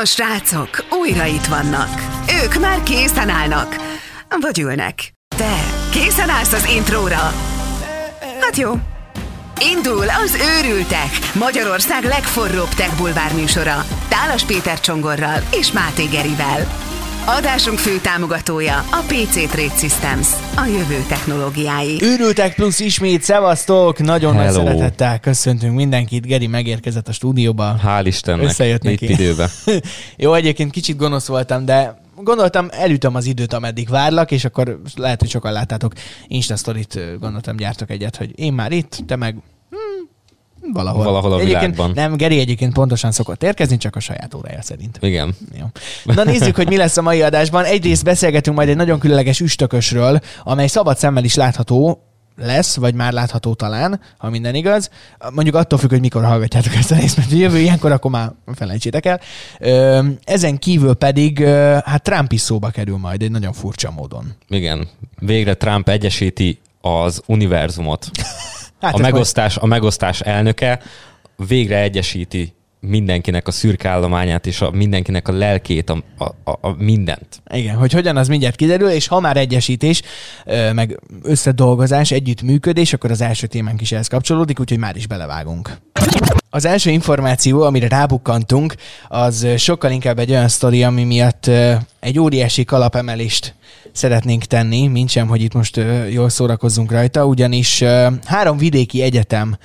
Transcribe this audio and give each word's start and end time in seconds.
A 0.00 0.04
srácok 0.04 0.84
újra 0.90 1.24
itt 1.24 1.44
vannak. 1.44 2.00
Ők 2.44 2.60
már 2.60 2.82
készen 2.82 3.28
állnak. 3.28 3.76
Vagy 4.40 4.58
ülnek. 4.58 5.12
Te 5.36 5.64
készen 5.90 6.28
állsz 6.28 6.52
az 6.52 6.68
intróra? 6.68 7.32
Hát 8.40 8.56
jó. 8.56 8.72
Indul 9.74 10.04
az 10.08 10.38
Őrültek, 10.58 11.10
Magyarország 11.34 12.04
legforróbb 12.04 12.68
tech 12.68 12.96
bulvár 12.96 13.32
műsora. 13.34 13.84
Tálas 14.08 14.44
Péter 14.44 14.80
Csongorral 14.80 15.42
és 15.50 15.72
Máté 15.72 16.04
Gerivel. 16.04 16.85
Adásunk 17.28 17.78
fő 17.78 17.98
támogatója 18.00 18.78
a 18.78 19.04
PC 19.06 19.50
Trade 19.50 19.76
Systems, 19.78 20.28
a 20.56 20.64
jövő 20.66 21.04
technológiái. 21.08 21.98
Őrültek 22.02 22.54
plusz 22.54 22.80
ismét, 22.80 23.22
szevasztok! 23.22 23.98
Nagyon 23.98 24.34
nagy 24.34 24.44
Hello. 24.44 24.64
szeretettel 24.64 25.20
köszöntünk 25.20 25.74
mindenkit. 25.74 26.26
Geri 26.26 26.46
megérkezett 26.46 27.08
a 27.08 27.12
stúdióba. 27.12 27.80
Hál' 27.84 28.02
Istennek, 28.04 28.44
Összejött 28.44 28.84
itt 28.84 29.00
neki. 29.00 29.12
időbe. 29.12 29.50
Jó, 30.16 30.34
egyébként 30.34 30.70
kicsit 30.70 30.96
gonosz 30.96 31.26
voltam, 31.26 31.64
de 31.64 32.00
gondoltam, 32.16 32.68
elütöm 32.70 33.14
az 33.14 33.24
időt, 33.26 33.52
ameddig 33.52 33.88
várlak, 33.88 34.30
és 34.30 34.44
akkor 34.44 34.80
lehet, 34.96 35.20
hogy 35.20 35.30
sokan 35.30 35.52
láttátok 35.52 35.92
Insta 36.26 36.56
sztorit, 36.56 36.94
ö, 36.94 37.18
gondoltam, 37.18 37.56
gyártok 37.56 37.90
egyet, 37.90 38.16
hogy 38.16 38.30
én 38.34 38.52
már 38.52 38.72
itt, 38.72 38.98
te 39.06 39.16
meg 39.16 39.36
valahol. 40.76 41.04
Valahol 41.04 41.32
a 41.32 41.40
egyébként, 41.40 41.74
világban. 41.74 41.90
Nem, 41.94 42.16
Geri 42.16 42.38
egyébként 42.38 42.72
pontosan 42.72 43.12
szokott 43.12 43.42
érkezni, 43.42 43.76
csak 43.76 43.96
a 43.96 44.00
saját 44.00 44.34
órája 44.34 44.62
szerint. 44.62 44.98
Igen. 45.00 45.34
Jó. 45.58 45.66
Na 46.14 46.24
nézzük, 46.24 46.56
hogy 46.56 46.68
mi 46.68 46.76
lesz 46.76 46.96
a 46.96 47.02
mai 47.02 47.22
adásban. 47.22 47.64
Egyrészt 47.64 48.04
beszélgetünk 48.04 48.56
majd 48.56 48.68
egy 48.68 48.76
nagyon 48.76 48.98
különleges 48.98 49.40
üstökösről, 49.40 50.20
amely 50.44 50.66
szabad 50.66 50.96
szemmel 50.96 51.24
is 51.24 51.34
látható, 51.34 52.00
lesz, 52.38 52.76
vagy 52.76 52.94
már 52.94 53.12
látható 53.12 53.54
talán, 53.54 54.00
ha 54.18 54.30
minden 54.30 54.54
igaz. 54.54 54.90
Mondjuk 55.32 55.56
attól 55.56 55.78
függ, 55.78 55.90
hogy 55.90 56.00
mikor 56.00 56.24
hallgatjátok 56.24 56.74
ezt 56.74 56.90
a 56.90 56.94
részt, 56.94 57.16
mert 57.16 57.30
jövő 57.30 57.58
ilyenkor, 57.58 57.92
akkor 57.92 58.10
már 58.10 58.32
felejtsétek 58.54 59.06
el. 59.06 59.20
Ezen 60.24 60.58
kívül 60.58 60.94
pedig, 60.94 61.44
hát 61.84 62.02
Trump 62.02 62.32
is 62.32 62.40
szóba 62.40 62.68
kerül 62.68 62.96
majd 62.96 63.22
egy 63.22 63.30
nagyon 63.30 63.52
furcsa 63.52 63.90
módon. 63.90 64.34
Igen. 64.48 64.88
Végre 65.18 65.54
Trump 65.54 65.88
egyesíti 65.88 66.60
az 66.80 67.22
univerzumot. 67.26 68.10
Hát 68.80 68.94
a, 68.94 68.98
megosztás, 68.98 69.56
a 69.56 69.66
megosztás 69.66 70.20
elnöke 70.20 70.80
végre 71.36 71.80
egyesíti 71.80 72.55
mindenkinek 72.80 73.48
a 73.48 73.50
szürkállományát 73.50 74.46
és 74.46 74.60
a 74.60 74.70
mindenkinek 74.70 75.28
a 75.28 75.32
lelkét, 75.32 75.90
a, 75.90 76.02
a, 76.44 76.50
a, 76.50 76.74
mindent. 76.78 77.42
Igen, 77.52 77.76
hogy 77.76 77.92
hogyan 77.92 78.16
az 78.16 78.28
mindjárt 78.28 78.56
kiderül, 78.56 78.88
és 78.88 79.06
ha 79.06 79.20
már 79.20 79.36
egyesítés, 79.36 80.02
meg 80.72 81.00
összedolgozás, 81.22 82.10
együttműködés, 82.10 82.92
akkor 82.92 83.10
az 83.10 83.20
első 83.20 83.46
témánk 83.46 83.80
is 83.80 83.92
ehhez 83.92 84.08
kapcsolódik, 84.08 84.60
úgyhogy 84.60 84.78
már 84.78 84.96
is 84.96 85.06
belevágunk. 85.06 85.78
Az 86.50 86.64
első 86.64 86.90
információ, 86.90 87.62
amire 87.62 87.88
rábukkantunk, 87.88 88.74
az 89.08 89.46
sokkal 89.56 89.90
inkább 89.90 90.18
egy 90.18 90.30
olyan 90.30 90.48
sztori, 90.48 90.82
ami 90.82 91.04
miatt 91.04 91.50
egy 92.00 92.18
óriási 92.18 92.64
kalapemelést 92.64 93.54
szeretnénk 93.92 94.44
tenni, 94.44 94.86
mint 94.86 95.08
sem, 95.08 95.26
hogy 95.26 95.42
itt 95.42 95.54
most 95.54 95.80
jól 96.10 96.28
szórakozzunk 96.28 96.90
rajta, 96.90 97.26
ugyanis 97.26 97.84
három 98.24 98.56
vidéki 98.56 99.02
egyetem 99.02 99.56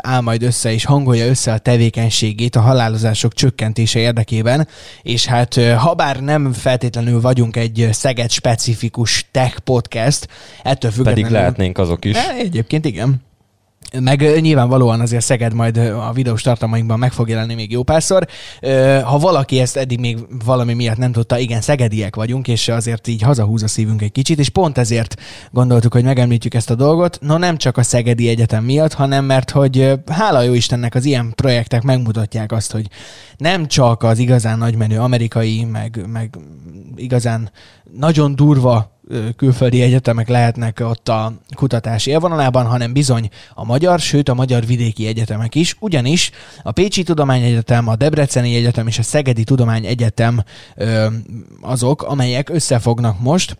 áll 0.00 0.20
majd 0.20 0.42
össze 0.42 0.72
és 0.72 0.84
hangolja 0.84 1.26
össze 1.26 1.52
a 1.52 1.58
tevékenységét 1.58 2.56
a 2.56 2.60
halálozások 2.60 3.34
csökkentése 3.34 3.98
érdekében, 3.98 4.68
és 5.02 5.26
hát 5.26 5.56
ö, 5.56 5.70
ha 5.70 5.94
bár 5.94 6.20
nem 6.20 6.52
feltétlenül 6.52 7.20
vagyunk 7.20 7.56
egy 7.56 7.80
ö, 7.80 7.92
Szeged 7.92 8.30
specifikus 8.30 9.28
tech 9.30 9.58
podcast, 9.58 10.28
ettől 10.62 10.90
függetlenül... 10.90 11.22
Pedig 11.22 11.38
lehetnénk 11.38 11.78
azok 11.78 12.04
is. 12.04 12.16
E, 12.16 12.34
Egyébként 12.38 12.84
igen. 12.84 13.25
Meg 14.00 14.40
nyilvánvalóan 14.40 15.00
azért 15.00 15.24
Szeged 15.24 15.52
majd 15.52 15.76
a 15.76 16.12
videós 16.14 16.42
tartalmainkban 16.42 16.98
meg 16.98 17.12
fog 17.12 17.28
jelenni 17.28 17.54
még 17.54 17.70
jó 17.70 17.82
párszor. 17.82 18.26
Ha 19.04 19.18
valaki 19.18 19.60
ezt 19.60 19.76
eddig 19.76 20.00
még 20.00 20.18
valami 20.44 20.74
miatt 20.74 20.96
nem 20.96 21.12
tudta, 21.12 21.38
igen, 21.38 21.60
szegediek 21.60 22.16
vagyunk, 22.16 22.48
és 22.48 22.68
azért 22.68 23.08
így 23.08 23.22
hazahúz 23.22 23.62
a 23.62 23.68
szívünk 23.68 24.02
egy 24.02 24.12
kicsit, 24.12 24.38
és 24.38 24.48
pont 24.48 24.78
ezért 24.78 25.20
gondoltuk, 25.50 25.92
hogy 25.92 26.04
megemlítjük 26.04 26.54
ezt 26.54 26.70
a 26.70 26.74
dolgot. 26.74 27.18
No 27.20 27.38
nem 27.38 27.56
csak 27.56 27.76
a 27.76 27.82
Szegedi 27.82 28.28
Egyetem 28.28 28.64
miatt, 28.64 28.92
hanem 28.92 29.24
mert 29.24 29.50
hogy 29.50 29.92
hála 30.06 30.42
jó 30.42 30.54
Istennek 30.54 30.94
az 30.94 31.04
ilyen 31.04 31.32
projektek 31.34 31.82
megmutatják 31.82 32.52
azt, 32.52 32.72
hogy 32.72 32.86
nem 33.36 33.66
csak 33.66 34.02
az 34.02 34.18
igazán 34.18 34.58
nagymenő 34.58 34.98
amerikai, 34.98 35.64
meg, 35.64 36.04
meg 36.12 36.38
igazán 36.96 37.50
nagyon 37.98 38.34
durva 38.34 38.95
külföldi 39.36 39.82
egyetemek 39.82 40.28
lehetnek 40.28 40.80
ott 40.82 41.08
a 41.08 41.32
kutatási 41.54 42.10
élvonalában, 42.10 42.66
hanem 42.66 42.92
bizony 42.92 43.28
a 43.54 43.64
magyar, 43.64 44.00
sőt 44.00 44.28
a 44.28 44.34
magyar 44.34 44.66
vidéki 44.66 45.06
egyetemek 45.06 45.54
is, 45.54 45.76
ugyanis 45.78 46.30
a 46.62 46.72
Pécsi 46.72 47.02
Tudományegyetem, 47.02 47.88
a 47.88 47.96
Debreceni 47.96 48.56
Egyetem 48.56 48.86
és 48.86 48.98
a 48.98 49.02
Szegedi 49.02 49.44
Tudományegyetem 49.44 50.42
azok, 51.60 52.02
amelyek 52.02 52.48
összefognak 52.48 53.20
most, 53.20 53.56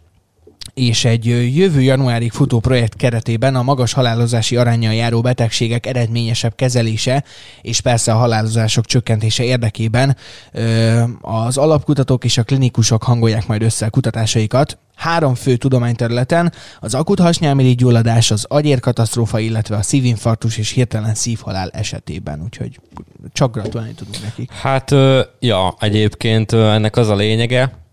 és 0.75 1.05
egy 1.05 1.25
jövő 1.57 1.83
januárig 1.83 2.33
futó 2.33 2.61
projekt 2.61 2.97
keretében 2.97 3.55
a 3.55 3.63
magas 3.63 3.93
halálozási 3.93 4.57
arányjal 4.57 4.95
járó 4.95 5.21
betegségek 5.21 5.87
eredményesebb 5.87 6.55
kezelése 6.55 7.25
és 7.63 7.81
persze 7.81 8.13
a 8.13 8.17
halálozások 8.17 8.87
csökkentése 8.87 9.45
érdekében 9.45 10.17
az 11.21 11.57
alapkutatók 11.57 12.25
és 12.25 12.39
a 12.39 12.43
klinikusok 12.43 13.03
hangolják 13.03 13.47
majd 13.47 13.63
össze 13.63 13.87
a 13.87 13.91
kutatásaikat 13.91 14.79
három 14.97 15.35
fő 15.35 15.57
tudományterületen, 15.57 16.53
az 16.81 16.95
akut 16.95 17.21
hasnyálmirigy 17.21 17.77
gyulladás, 17.77 18.31
az 18.31 18.45
agyérkatasztrófa, 18.49 19.39
illetve 19.39 19.77
a 19.77 19.83
szívinfarktus 19.83 20.59
és 20.59 20.71
hirtelen 20.71 21.15
szívhalál 21.15 21.71
esetében, 21.71 22.43
úgyhogy 22.45 22.81
csak 23.33 23.53
gratulálni 23.53 23.95
tudunk 23.95 24.23
nekik. 24.23 24.53
Hát, 24.53 24.95
ja, 25.39 25.75
egyébként 25.79 26.53
ennek 26.53 26.97
az 26.97 27.09
a 27.09 27.15
lényege, 27.15 27.85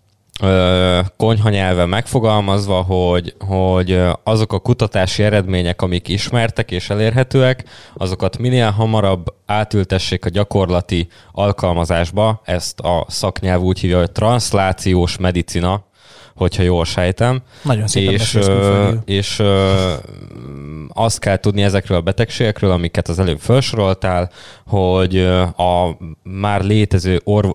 konyha 1.17 1.49
nyelven 1.49 1.89
megfogalmazva, 1.89 2.81
hogy, 2.81 3.35
hogy 3.39 4.01
azok 4.23 4.53
a 4.53 4.59
kutatási 4.59 5.23
eredmények, 5.23 5.81
amik 5.81 6.07
ismertek 6.07 6.71
és 6.71 6.89
elérhetőek, 6.89 7.63
azokat 7.93 8.37
minél 8.37 8.69
hamarabb 8.69 9.25
átültessék 9.45 10.25
a 10.25 10.29
gyakorlati 10.29 11.07
alkalmazásba. 11.31 12.41
Ezt 12.45 12.79
a 12.79 13.05
szaknyelv 13.07 13.61
úgy 13.61 13.79
hívja, 13.79 13.97
hogy 13.97 14.11
transzlációs 14.11 15.17
medicina, 15.17 15.85
hogyha 16.35 16.63
jól 16.63 16.85
sejtem. 16.85 17.41
Nagyon 17.61 17.87
szépen 17.87 18.13
és, 18.13 18.39
és 19.05 19.41
azt 20.87 21.19
kell 21.19 21.37
tudni 21.37 21.63
ezekről 21.63 21.97
a 21.97 22.01
betegségekről, 22.01 22.71
amiket 22.71 23.07
az 23.07 23.19
előbb 23.19 23.39
felsoroltál, 23.39 24.29
hogy 24.65 25.17
a 25.57 25.97
már 26.23 26.61
létező, 26.61 27.21
orv, 27.23 27.49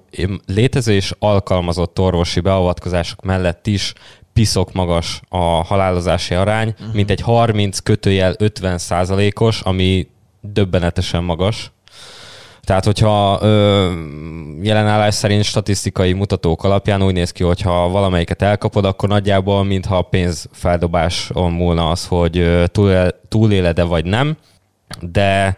létező 0.47 0.93
és 0.93 1.13
alkalmazott 1.19 1.99
orvosi 1.99 2.41
beavatkozások 2.41 3.23
mellett 3.23 3.67
is 3.67 3.93
piszok 4.33 4.73
magas 4.73 5.21
a 5.29 5.39
halálozási 5.65 6.35
arány, 6.35 6.69
uh-huh. 6.69 6.95
mint 6.95 7.11
egy 7.11 7.21
30 7.21 7.79
kötőjel 7.79 8.35
50 8.39 8.79
százalékos, 8.79 9.61
ami 9.61 10.09
döbbenetesen 10.41 11.25
magas. 11.25 11.73
Tehát, 12.69 12.85
hogyha 12.85 13.39
ö, 13.43 13.93
jelenállás 14.63 15.15
szerint 15.15 15.45
statisztikai 15.45 16.13
mutatók 16.13 16.65
alapján 16.65 17.03
úgy 17.03 17.13
néz 17.13 17.31
ki, 17.31 17.43
hogyha 17.43 17.89
valamelyiket 17.89 18.43
elkapod, 18.43 18.85
akkor 18.85 19.09
nagyjából 19.09 19.65
mintha 19.65 20.03
pénzfeldobáson 20.03 21.53
múlna 21.53 21.91
az, 21.91 22.07
hogy 22.07 22.65
túléled-e 23.29 23.83
vagy 23.83 24.05
nem, 24.05 24.37
de 25.01 25.57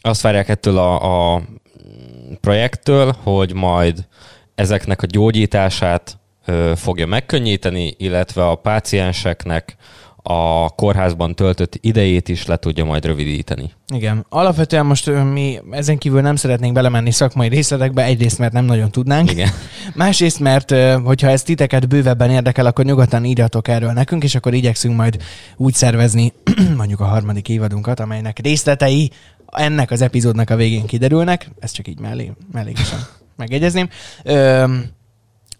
azt 0.00 0.20
várják 0.20 0.48
ettől 0.48 0.78
a, 0.78 1.34
a 1.34 1.42
projekttől, 2.40 3.14
hogy 3.22 3.54
majd 3.54 4.06
ezeknek 4.54 5.02
a 5.02 5.06
gyógyítását 5.06 6.18
ö, 6.44 6.72
fogja 6.76 7.06
megkönnyíteni, 7.06 7.94
illetve 7.98 8.48
a 8.48 8.54
pácienseknek 8.54 9.76
a 10.22 10.68
kórházban 10.68 11.34
töltött 11.34 11.78
idejét 11.80 12.28
is 12.28 12.46
le 12.46 12.56
tudja 12.56 12.84
majd 12.84 13.04
rövidíteni. 13.04 13.70
Igen. 13.94 14.26
Alapvetően 14.28 14.86
most 14.86 15.10
mi 15.32 15.58
ezen 15.70 15.98
kívül 15.98 16.20
nem 16.20 16.36
szeretnénk 16.36 16.74
belemenni 16.74 17.10
szakmai 17.10 17.48
részletekbe, 17.48 18.04
egyrészt 18.04 18.38
mert 18.38 18.52
nem 18.52 18.64
nagyon 18.64 18.90
tudnánk. 18.90 19.30
Igen. 19.30 19.48
Másrészt, 19.94 20.40
mert 20.40 20.74
hogyha 21.04 21.28
ez 21.28 21.42
titeket 21.42 21.88
bővebben 21.88 22.30
érdekel, 22.30 22.66
akkor 22.66 22.84
nyugodtan 22.84 23.24
írjatok 23.24 23.68
erről 23.68 23.92
nekünk, 23.92 24.24
és 24.24 24.34
akkor 24.34 24.54
igyekszünk 24.54 24.96
majd 24.96 25.22
úgy 25.56 25.74
szervezni 25.74 26.32
mondjuk 26.76 27.00
a 27.00 27.04
harmadik 27.04 27.48
évadunkat, 27.48 28.00
amelynek 28.00 28.38
részletei 28.38 29.10
ennek 29.46 29.90
az 29.90 30.00
epizódnak 30.00 30.50
a 30.50 30.56
végén 30.56 30.86
kiderülnek. 30.86 31.50
Ezt 31.58 31.74
csak 31.74 31.88
így 31.88 32.00
mellé, 32.00 32.32
mellékesen 32.52 32.98
megjegyezném. 33.36 33.88
Ö, 34.22 34.64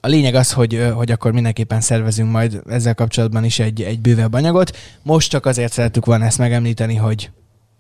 a 0.01 0.09
lényeg 0.09 0.35
az, 0.35 0.53
hogy, 0.53 0.91
hogy 0.95 1.11
akkor 1.11 1.33
mindenképpen 1.33 1.81
szervezünk 1.81 2.31
majd 2.31 2.63
ezzel 2.69 2.95
kapcsolatban 2.95 3.45
is 3.45 3.59
egy, 3.59 3.83
egy 3.83 4.01
bővebb 4.01 4.33
anyagot. 4.33 4.77
Most 5.03 5.31
csak 5.31 5.47
azért 5.47 5.73
szerettük 5.73 6.07
volna 6.07 6.25
ezt 6.25 6.39
megemlíteni, 6.39 6.95
hogy 6.95 7.31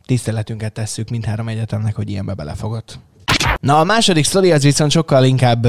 tiszteletünket 0.06 0.72
tesszük 0.72 1.10
mindhárom 1.10 1.48
egyetemnek, 1.48 1.94
hogy 1.94 2.10
ilyenbe 2.10 2.34
belefogott. 2.34 2.98
Na 3.60 3.80
a 3.80 3.84
második 3.84 4.24
sztori 4.24 4.52
az 4.52 4.62
viszont 4.62 4.90
sokkal 4.90 5.24
inkább, 5.24 5.66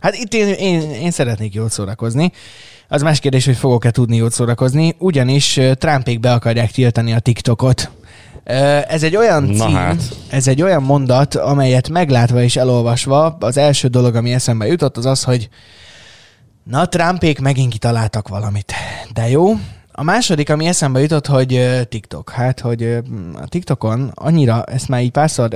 hát 0.00 0.14
itt 0.14 0.34
én, 0.34 0.48
én, 0.48 0.90
én 0.90 1.10
szeretnék 1.10 1.54
jót 1.54 1.70
szórakozni. 1.70 2.32
Az 2.88 3.02
más 3.02 3.20
kérdés, 3.20 3.44
hogy 3.44 3.56
fogok-e 3.56 3.90
tudni 3.90 4.16
jót 4.16 4.32
szórakozni, 4.32 4.94
ugyanis 4.98 5.60
Trumpék 5.72 6.20
be 6.20 6.32
akarják 6.32 6.70
tiltani 6.70 7.12
a 7.12 7.18
TikTokot. 7.18 7.90
Ez 8.88 9.02
egy 9.02 9.16
olyan 9.16 9.46
cím, 9.46 9.74
hát. 9.74 10.02
ez 10.28 10.48
egy 10.48 10.62
olyan 10.62 10.82
mondat, 10.82 11.34
amelyet 11.34 11.88
meglátva 11.88 12.42
és 12.42 12.56
elolvasva, 12.56 13.36
az 13.40 13.56
első 13.56 13.88
dolog, 13.88 14.14
ami 14.14 14.32
eszembe 14.32 14.66
jutott, 14.66 14.96
az 14.96 15.06
az, 15.06 15.22
hogy 15.22 15.48
na, 16.64 16.86
Trumpék 16.86 17.40
megint 17.40 17.72
kitaláltak 17.72 18.28
valamit. 18.28 18.72
De 19.12 19.28
jó. 19.28 19.52
A 19.92 20.02
második, 20.02 20.50
ami 20.50 20.66
eszembe 20.66 21.00
jutott, 21.00 21.26
hogy 21.26 21.68
TikTok. 21.88 22.30
Hát, 22.30 22.60
hogy 22.60 22.82
a 23.34 23.48
TikTokon 23.48 24.12
annyira, 24.14 24.64
ezt 24.64 24.88
már 24.88 25.02
így 25.02 25.10
párszor 25.10 25.48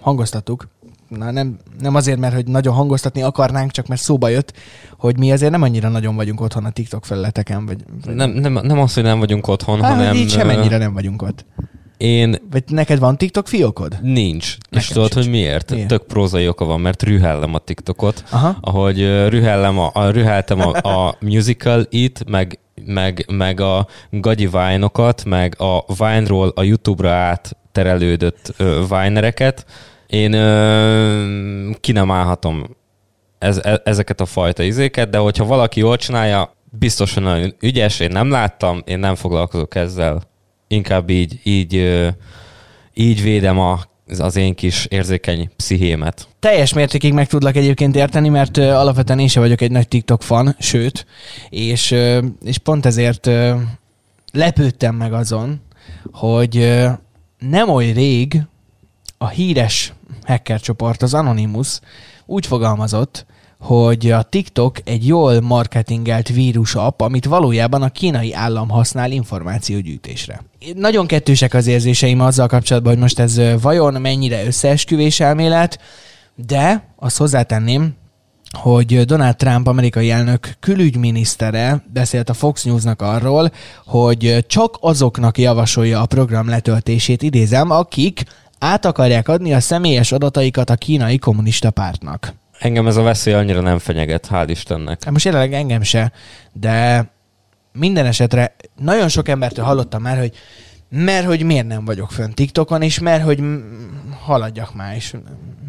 hangoztattuk, 0.00 0.68
na 1.08 1.30
nem, 1.30 1.58
nem 1.80 1.94
azért, 1.94 2.18
mert 2.18 2.34
hogy 2.34 2.46
nagyon 2.46 2.74
hangoztatni 2.74 3.22
akarnánk, 3.22 3.70
csak 3.70 3.86
mert 3.86 4.00
szóba 4.00 4.28
jött, 4.28 4.52
hogy 4.98 5.18
mi 5.18 5.32
azért 5.32 5.50
nem 5.50 5.62
annyira 5.62 5.88
nagyon 5.88 6.16
vagyunk 6.16 6.40
otthon 6.40 6.64
a 6.64 6.70
TikTok 6.70 7.04
felületeken, 7.04 7.66
vagy, 7.66 7.84
vagy 8.04 8.14
Nem, 8.14 8.30
nem, 8.30 8.52
nem 8.52 8.78
az, 8.78 8.94
hogy 8.94 9.02
nem 9.02 9.18
vagyunk 9.18 9.48
otthon, 9.48 9.82
hát, 9.82 9.92
hanem... 9.92 10.14
így 10.14 10.32
ö, 10.32 10.38
semennyire 10.38 10.78
nem 10.78 10.92
vagyunk 10.92 11.22
ott. 11.22 11.44
Én 11.96 12.36
Vagy 12.50 12.62
neked 12.66 12.98
van 12.98 13.16
TikTok 13.16 13.48
fiókod? 13.48 13.98
nincs. 14.02 14.44
és 14.44 14.58
Nekem 14.70 14.88
tudod, 14.92 15.12
sincs. 15.12 15.24
hogy 15.24 15.34
miért? 15.34 15.70
Miért? 15.70 15.88
Tök 15.88 16.02
prózai 16.02 16.48
oka 16.48 16.64
van, 16.64 16.80
mert 16.80 17.02
rühellem 17.02 17.54
a 17.54 17.58
TikTokot. 17.58 18.24
Aha. 18.30 18.56
Ahogy 18.60 18.98
rühellem 19.28 19.78
a, 19.78 19.90
a, 19.92 20.10
rüheltem 20.10 20.60
a, 20.60 20.88
a 20.88 21.16
musical 21.20 21.86
it, 21.90 22.24
meg, 22.28 22.58
meg, 22.84 23.24
meg 23.32 23.60
a 23.60 23.86
gagyi 24.10 24.46
vine 24.46 24.90
meg 25.26 25.60
a 25.60 25.84
Vine-ról 25.98 26.52
a 26.54 26.62
YouTube-ra 26.62 27.10
átterelődött 27.10 28.52
ö, 28.56 28.82
Vinereket, 28.88 29.66
én 30.06 30.32
ö, 30.32 31.70
ki 31.80 31.92
nem 31.92 32.10
állhatom 32.10 32.66
ez, 33.38 33.60
e, 33.62 33.80
ezeket 33.84 34.20
a 34.20 34.26
fajta 34.26 34.62
izéket, 34.62 35.08
de 35.10 35.18
hogyha 35.18 35.44
valaki 35.44 35.80
jól 35.80 35.96
csinálja, 35.96 36.52
biztos, 36.70 37.14
hogy 37.14 37.22
nagyon 37.22 37.54
ügyes, 37.60 38.00
én 38.00 38.10
nem 38.10 38.30
láttam, 38.30 38.82
én 38.84 38.98
nem 38.98 39.14
foglalkozok 39.14 39.74
ezzel. 39.74 40.22
Inkább 40.74 41.10
így, 41.10 41.40
így, 41.42 42.02
így 42.94 43.22
védem 43.22 43.58
a, 43.58 43.80
az 44.18 44.36
én 44.36 44.54
kis 44.54 44.86
érzékeny 44.86 45.50
pszichémet. 45.56 46.28
Teljes 46.40 46.72
mértékig 46.72 47.12
meg 47.12 47.26
tudlak 47.26 47.56
egyébként 47.56 47.96
érteni, 47.96 48.28
mert 48.28 48.56
ö, 48.56 48.70
alapvetően 48.70 49.18
én 49.18 49.28
sem 49.28 49.42
vagyok 49.42 49.60
egy 49.60 49.70
nagy 49.70 49.88
TikTok 49.88 50.22
fan, 50.22 50.56
sőt, 50.58 51.06
és, 51.48 51.90
ö, 51.90 52.24
és 52.44 52.58
pont 52.58 52.86
ezért 52.86 53.26
ö, 53.26 53.54
lepődtem 54.32 54.94
meg 54.94 55.12
azon, 55.12 55.60
hogy 56.12 56.56
ö, 56.56 56.88
nem 57.38 57.68
oly 57.68 57.90
rég 57.90 58.42
a 59.18 59.28
híres 59.28 59.92
hacker 60.26 60.60
csoport, 60.60 61.02
az 61.02 61.14
Anonymous 61.14 61.80
úgy 62.26 62.46
fogalmazott, 62.46 63.26
hogy 63.60 64.10
a 64.10 64.22
TikTok 64.22 64.76
egy 64.84 65.06
jól 65.06 65.40
marketingelt 65.40 66.28
vírus 66.28 66.74
app, 66.74 67.00
amit 67.00 67.24
valójában 67.24 67.82
a 67.82 67.88
kínai 67.88 68.34
állam 68.34 68.68
használ 68.68 69.10
információgyűjtésre. 69.10 70.42
Nagyon 70.74 71.06
kettősek 71.06 71.54
az 71.54 71.66
érzéseim 71.66 72.20
azzal 72.20 72.46
kapcsolatban, 72.46 72.92
hogy 72.92 73.02
most 73.02 73.18
ez 73.18 73.40
vajon 73.60 74.00
mennyire 74.00 74.46
összeesküvés 74.46 75.20
elmélet, 75.20 75.78
de 76.46 76.88
azt 76.96 77.16
hozzátenném, 77.16 77.94
hogy 78.58 79.04
Donald 79.04 79.36
Trump 79.36 79.66
amerikai 79.66 80.10
elnök 80.10 80.56
külügyminisztere 80.60 81.84
beszélt 81.92 82.28
a 82.28 82.34
Fox 82.34 82.64
Newsnak 82.64 83.02
arról, 83.02 83.50
hogy 83.86 84.44
csak 84.46 84.76
azoknak 84.80 85.38
javasolja 85.38 86.00
a 86.00 86.06
program 86.06 86.48
letöltését, 86.48 87.22
idézem, 87.22 87.70
akik 87.70 88.22
át 88.58 88.84
akarják 88.84 89.28
adni 89.28 89.52
a 89.52 89.60
személyes 89.60 90.12
adataikat 90.12 90.70
a 90.70 90.76
kínai 90.76 91.18
kommunista 91.18 91.70
pártnak. 91.70 92.34
Engem 92.58 92.86
ez 92.86 92.96
a 92.96 93.02
veszély 93.02 93.34
annyira 93.34 93.60
nem 93.60 93.78
fenyeget, 93.78 94.28
hál' 94.30 94.46
Istennek. 94.48 95.04
Hát 95.04 95.12
most 95.12 95.24
jelenleg 95.24 95.52
engem 95.52 95.82
se, 95.82 96.12
de 96.52 97.08
minden 97.72 98.06
esetre 98.06 98.56
nagyon 98.76 99.08
sok 99.08 99.28
embertől 99.28 99.64
hallottam 99.64 100.02
már, 100.02 100.18
hogy 100.18 100.32
mert 100.88 101.26
hogy 101.26 101.42
miért 101.42 101.66
nem 101.66 101.84
vagyok 101.84 102.10
fönn 102.10 102.30
TikTokon, 102.30 102.82
és 102.82 102.98
mert 102.98 103.22
hogy 103.22 103.42
haladjak 104.20 104.74
már, 104.74 104.96
és 104.96 105.14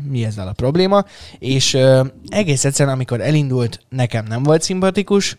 mi 0.09 0.25
ezzel 0.25 0.47
a 0.47 0.53
probléma. 0.53 1.05
És 1.39 1.73
ö, 1.73 2.05
egész 2.29 2.65
egyszerűen, 2.65 2.95
amikor 2.95 3.21
elindult, 3.21 3.79
nekem 3.89 4.25
nem 4.25 4.43
volt 4.43 4.61
szimpatikus, 4.61 5.37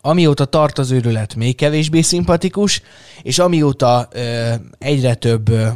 amióta 0.00 0.44
tart 0.44 0.78
az 0.78 0.90
őrület, 0.90 1.34
még 1.34 1.56
kevésbé 1.56 2.00
szimpatikus, 2.00 2.82
és 3.22 3.38
amióta 3.38 4.08
ö, 4.12 4.52
egyre 4.78 5.14
több 5.14 5.48
ö, 5.48 5.68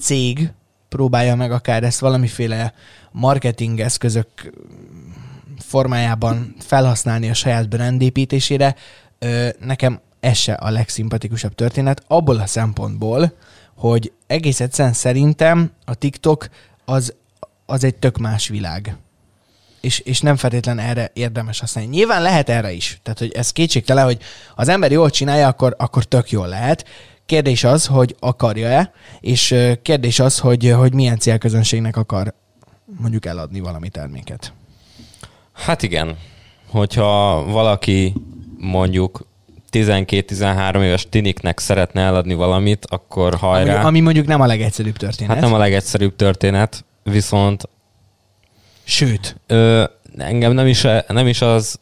cég 0.00 0.52
próbálja 0.92 1.34
meg 1.34 1.52
akár 1.52 1.82
ezt 1.82 2.00
valamiféle 2.00 2.74
marketing 3.10 3.80
eszközök 3.80 4.52
formájában 5.58 6.54
felhasználni 6.58 7.30
a 7.30 7.34
saját 7.34 7.68
brandépítésére, 7.68 8.74
ö, 9.18 9.48
nekem 9.60 10.00
ez 10.20 10.36
se 10.36 10.52
a 10.52 10.70
legszimpatikusabb 10.70 11.54
történet, 11.54 12.02
abból 12.06 12.36
a 12.36 12.46
szempontból, 12.46 13.32
hogy 13.76 14.12
egész 14.26 14.60
egyszerűen 14.60 14.94
szerintem 14.94 15.70
a 15.84 15.94
TikTok 15.94 16.48
az, 16.84 17.14
az 17.66 17.84
egy 17.84 17.94
tök 17.94 18.18
más 18.18 18.48
világ. 18.48 18.96
És, 19.80 19.98
és 19.98 20.20
nem 20.20 20.36
feltétlen 20.36 20.78
erre 20.78 21.10
érdemes 21.12 21.60
használni. 21.60 21.90
Nyilván 21.90 22.22
lehet 22.22 22.48
erre 22.48 22.72
is. 22.72 23.00
Tehát, 23.02 23.18
hogy 23.18 23.32
ez 23.32 23.50
kétségtelen, 23.50 24.04
hogy 24.04 24.18
az 24.54 24.68
ember 24.68 24.90
jól 24.90 25.10
csinálja, 25.10 25.46
akkor, 25.46 25.74
akkor 25.78 26.04
tök 26.04 26.30
jól 26.30 26.48
lehet. 26.48 26.84
Kérdés 27.32 27.64
az, 27.64 27.86
hogy 27.86 28.16
akarja-e, 28.18 28.92
és 29.20 29.54
kérdés 29.82 30.18
az, 30.18 30.38
hogy, 30.38 30.70
hogy 30.70 30.94
milyen 30.94 31.18
célközönségnek 31.18 31.96
akar 31.96 32.34
mondjuk 33.00 33.26
eladni 33.26 33.60
valami 33.60 33.88
terméket. 33.88 34.52
Hát 35.52 35.82
igen, 35.82 36.16
hogyha 36.66 37.44
valaki 37.44 38.14
mondjuk 38.58 39.26
12-13 39.70 40.82
éves 40.82 41.06
tiniknek 41.08 41.58
szeretne 41.58 42.00
eladni 42.00 42.34
valamit, 42.34 42.86
akkor 42.86 43.26
Ami, 43.26 43.40
hajrá. 43.40 43.82
ami 43.82 44.00
mondjuk 44.00 44.26
nem 44.26 44.40
a 44.40 44.46
legegyszerűbb 44.46 44.96
történet. 44.96 45.32
Hát 45.32 45.42
nem 45.42 45.54
a 45.54 45.58
legegyszerűbb 45.58 46.16
történet, 46.16 46.84
viszont 47.02 47.68
Sőt, 48.84 49.36
ö, 49.46 49.84
engem 50.16 50.52
nem 50.52 50.66
is, 50.66 50.86
nem 51.08 51.26
is 51.26 51.40
az 51.40 51.78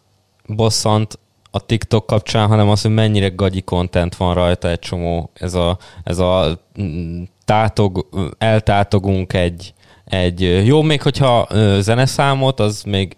bosszant 0.46 1.18
a 1.50 1.66
TikTok 1.66 2.06
kapcsán, 2.06 2.48
hanem 2.48 2.68
az, 2.68 2.82
hogy 2.82 2.94
mennyire 2.94 3.28
gagyi 3.28 3.60
content 3.60 4.16
van 4.16 4.34
rajta 4.34 4.68
egy 4.68 4.78
csomó. 4.78 5.30
Ez 5.34 5.54
a, 5.54 5.78
ez 6.04 6.18
a 6.18 6.60
mm, 6.80 7.22
tátog, 7.44 8.08
eltátogunk 8.38 9.32
egy, 9.32 9.74
egy 10.04 10.66
jó, 10.66 10.82
még 10.82 11.02
hogyha 11.02 11.48
zeneszámot, 11.80 12.60
az 12.60 12.82
még 12.82 13.16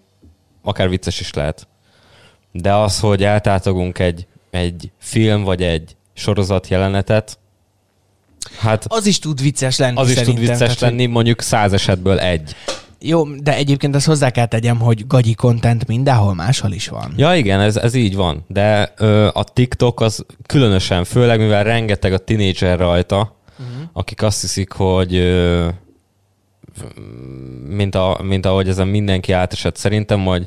akár 0.62 0.88
vicces 0.88 1.20
is 1.20 1.32
lehet. 1.32 1.68
De 2.52 2.74
az, 2.74 3.00
hogy 3.00 3.24
eltátogunk 3.24 3.98
egy, 3.98 4.26
egy 4.50 4.90
film 4.98 5.42
vagy 5.42 5.62
egy 5.62 5.96
sorozat 6.14 6.68
jelenetet, 6.68 7.38
hát 8.58 8.84
az 8.88 9.06
is 9.06 9.18
tud 9.18 9.42
vicces 9.42 9.78
lenni 9.78 9.96
az 9.96 10.10
is 10.10 10.20
tud 10.20 10.38
vicces 10.38 10.58
Tehát, 10.58 10.80
lenni, 10.80 11.06
mondjuk 11.06 11.40
száz 11.40 11.72
esetből 11.72 12.18
egy. 12.18 12.54
Jó, 13.04 13.34
de 13.34 13.56
egyébként 13.56 13.94
azt 13.94 14.06
hozzá 14.06 14.30
kell 14.30 14.46
tegyem, 14.46 14.78
hogy 14.78 15.06
gagyi 15.06 15.34
content 15.34 15.86
mindenhol 15.86 16.34
máshol 16.34 16.72
is 16.72 16.88
van. 16.88 17.12
Ja 17.16 17.34
igen, 17.34 17.60
ez, 17.60 17.76
ez 17.76 17.94
így 17.94 18.14
van, 18.14 18.44
de 18.48 18.92
ö, 18.96 19.28
a 19.32 19.44
TikTok 19.44 20.00
az 20.00 20.24
különösen, 20.46 21.04
főleg 21.04 21.38
mivel 21.38 21.64
rengeteg 21.64 22.12
a 22.12 22.18
tinédzser 22.18 22.78
rajta, 22.78 23.36
uh-huh. 23.58 23.88
akik 23.92 24.22
azt 24.22 24.40
hiszik, 24.40 24.72
hogy 24.72 25.14
ö, 25.14 25.68
mint, 27.68 27.94
a, 27.94 28.20
mint 28.22 28.46
ahogy 28.46 28.68
ezen 28.68 28.88
mindenki 28.88 29.32
átesett 29.32 29.76
szerintem, 29.76 30.24
hogy, 30.24 30.46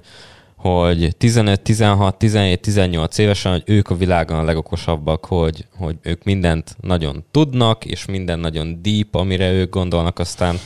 hogy 0.55 1.15
15, 1.17 1.61
16, 1.61 2.17
17, 2.17 2.61
18 2.61 3.17
évesen, 3.17 3.51
hogy 3.51 3.63
ők 3.65 3.89
a 3.89 3.95
világon 3.95 4.37
a 4.37 4.43
legokosabbak, 4.43 5.25
hogy, 5.25 5.65
hogy 5.77 5.95
ők 6.01 6.23
mindent 6.23 6.75
nagyon 6.81 7.23
tudnak, 7.31 7.85
és 7.85 8.05
minden 8.05 8.39
nagyon 8.39 8.79
deep, 8.81 9.15
amire 9.15 9.51
ők 9.51 9.69
gondolnak, 9.69 10.19
aztán 10.19 10.59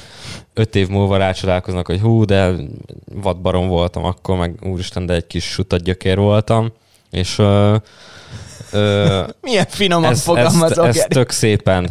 öt 0.53 0.75
év 0.75 0.88
múlva 0.88 1.17
rácsodálkoznak, 1.17 1.86
hogy 1.86 2.00
hú, 2.00 2.25
de 2.25 2.51
vadbarom 3.13 3.67
voltam 3.67 4.03
akkor, 4.03 4.38
meg 4.38 4.60
úristen, 4.62 5.05
de 5.05 5.13
egy 5.13 5.27
kis 5.27 5.43
sutatgyökér 5.43 6.17
voltam, 6.17 6.72
és 7.10 7.39
ö, 7.39 7.75
ö, 8.72 9.24
Milyen 9.41 9.65
finoman 9.67 10.12
ezt, 10.12 10.24
fogalmazok. 10.24 10.86
ezt, 10.86 10.98
ezt 10.98 11.08
tök 11.10 11.31
szépen 11.31 11.89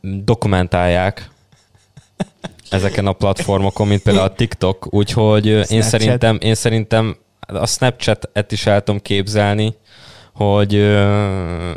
dokumentálják 0.00 1.30
ezeken 2.70 3.06
a 3.06 3.12
platformokon, 3.12 3.86
mint 3.86 4.02
például 4.02 4.26
a 4.26 4.34
TikTok, 4.34 4.94
úgyhogy 4.94 5.48
ö, 5.48 5.58
én 5.58 5.64
Snapchat. 5.64 5.90
szerintem, 5.90 6.38
én 6.40 6.54
szerintem 6.54 7.16
a 7.46 7.66
Snapchat-et 7.66 8.52
is 8.52 8.66
el 8.66 8.82
tudom 8.82 9.00
képzelni, 9.00 9.74
hogy 10.32 10.74
ö, 10.74 11.70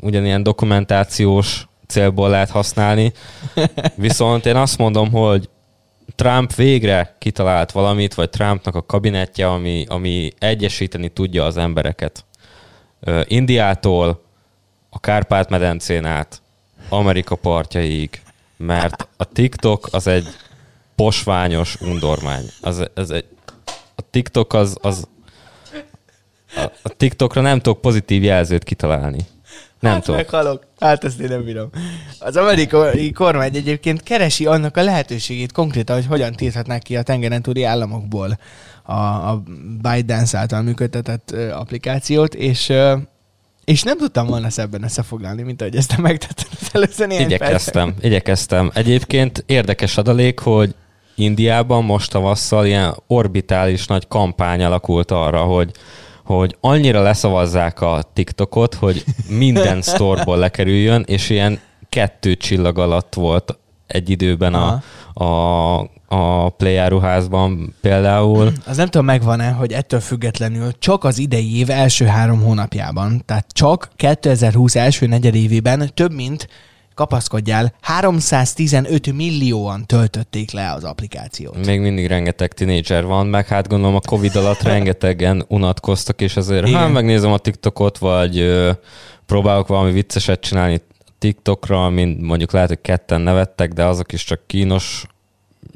ugyanilyen 0.00 0.42
dokumentációs 0.42 1.68
célból 1.90 2.28
lehet 2.28 2.50
használni. 2.50 3.12
Viszont 3.94 4.46
én 4.46 4.56
azt 4.56 4.78
mondom, 4.78 5.10
hogy 5.10 5.48
Trump 6.14 6.54
végre 6.54 7.16
kitalált 7.18 7.72
valamit, 7.72 8.14
vagy 8.14 8.30
Trumpnak 8.30 8.74
a 8.74 8.86
kabinetje, 8.86 9.46
ami, 9.48 9.84
ami 9.88 10.32
egyesíteni 10.38 11.08
tudja 11.08 11.44
az 11.44 11.56
embereket. 11.56 12.24
Indiától 13.24 14.22
a 14.90 15.00
Kárpát-medencén 15.00 16.04
át, 16.04 16.42
Amerika 16.88 17.34
partjaig, 17.34 18.22
mert 18.56 19.08
a 19.16 19.24
TikTok 19.24 19.88
az 19.90 20.06
egy 20.06 20.26
posványos 20.94 21.80
undormány. 21.80 22.44
Az, 22.60 22.90
az 22.94 23.10
egy, 23.10 23.24
a 23.96 24.02
TikTok 24.10 24.52
az, 24.52 24.76
az 24.80 25.08
a, 26.56 26.70
a 26.82 26.88
TikTokra 26.88 27.40
nem 27.40 27.60
tudok 27.60 27.80
pozitív 27.80 28.22
jelzőt 28.22 28.64
kitalálni. 28.64 29.26
Nem 29.80 29.92
hát 29.92 30.04
tudom. 30.04 30.20
meghalok. 30.20 30.66
Hát 30.78 31.04
ezt 31.04 31.20
én 31.20 31.28
nem 31.28 31.44
bírom. 31.44 31.70
Az 32.18 32.36
amerikai 32.36 33.12
kormány 33.12 33.56
egyébként 33.56 34.02
keresi 34.02 34.46
annak 34.46 34.76
a 34.76 34.82
lehetőségét 34.82 35.52
konkrétan, 35.52 35.96
hogy 35.96 36.06
hogyan 36.06 36.32
tilthatnák 36.32 36.82
ki 36.82 36.96
a 36.96 37.02
tengeren 37.02 37.42
túli 37.42 37.64
államokból 37.64 38.38
a, 38.82 38.92
a 38.92 39.42
ByteDance 39.82 40.38
által 40.38 40.62
működtetett 40.62 41.30
applikációt, 41.52 42.34
és 42.34 42.72
és 43.64 43.82
nem 43.82 43.96
tudtam 43.96 44.26
volna 44.26 44.50
szebben 44.50 44.82
összefoglalni, 44.82 45.42
mint 45.42 45.60
ahogy 45.60 45.76
ezt 45.76 45.96
te 45.96 46.02
megtetted 46.02 46.46
az 46.60 46.68
előző 46.72 47.06
néhány 47.06 47.24
Igyekeztem, 47.24 47.94
igyekeztem. 48.00 48.70
Egyébként 48.74 49.42
érdekes 49.46 49.96
adalék, 49.96 50.38
hogy 50.38 50.74
Indiában 51.14 51.84
most 51.84 52.10
tavasszal 52.10 52.66
ilyen 52.66 52.94
orbitális 53.06 53.86
nagy 53.86 54.08
kampány 54.08 54.62
alakult 54.62 55.10
arra, 55.10 55.42
hogy 55.42 55.70
hogy 56.36 56.56
annyira 56.60 57.02
leszavazzák 57.02 57.80
a 57.80 58.02
TikTokot, 58.12 58.74
hogy 58.74 59.04
minden 59.28 59.82
sztorból 59.90 60.38
lekerüljön, 60.38 61.04
és 61.06 61.30
ilyen 61.30 61.60
kettő 61.88 62.34
csillag 62.34 62.78
alatt 62.78 63.14
volt 63.14 63.58
egy 63.86 64.10
időben 64.10 64.54
a, 64.54 64.82
a, 65.24 65.78
a 66.08 66.48
Play 66.48 66.76
áruházban 66.76 67.74
például. 67.80 68.52
Az 68.66 68.76
nem 68.76 68.86
tudom, 68.86 69.06
megvan-e, 69.06 69.50
hogy 69.50 69.72
ettől 69.72 70.00
függetlenül 70.00 70.78
csak 70.78 71.04
az 71.04 71.18
idei 71.18 71.58
év 71.58 71.70
első 71.70 72.04
három 72.04 72.42
hónapjában, 72.42 73.22
tehát 73.26 73.46
csak 73.52 73.90
2020 73.96 74.76
első 74.76 75.06
negyedévében 75.06 75.90
több 75.94 76.12
mint 76.12 76.48
kapaszkodjál, 77.00 77.72
315 77.80 79.12
millióan 79.12 79.86
töltötték 79.86 80.50
le 80.50 80.72
az 80.72 80.84
applikációt. 80.84 81.66
Még 81.66 81.80
mindig 81.80 82.06
rengeteg 82.06 82.52
tinédzser 82.52 83.04
van, 83.04 83.26
meg 83.26 83.46
hát 83.46 83.68
gondolom 83.68 83.94
a 83.94 84.00
Covid 84.00 84.36
alatt 84.36 84.62
rengetegen 84.72 85.44
unatkoztak, 85.48 86.20
és 86.20 86.36
azért 86.36 86.66
Igen. 86.66 86.80
hát 86.80 86.92
megnézem 86.92 87.32
a 87.32 87.38
TikTokot, 87.38 87.98
vagy 87.98 88.38
ö, 88.38 88.70
próbálok 89.26 89.66
valami 89.66 89.92
vicceset 89.92 90.40
csinálni 90.40 90.80
TikTokra, 91.18 91.88
mint 91.88 92.20
mondjuk 92.20 92.52
lehet, 92.52 92.68
hogy 92.68 92.80
ketten 92.80 93.20
nevettek, 93.20 93.72
de 93.72 93.84
azok 93.84 94.12
is 94.12 94.24
csak 94.24 94.40
kínos 94.46 95.04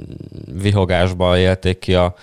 mm, 0.00 0.60
vihogásba 0.60 1.38
élték 1.38 1.78
ki 1.78 1.94
a, 1.94 2.14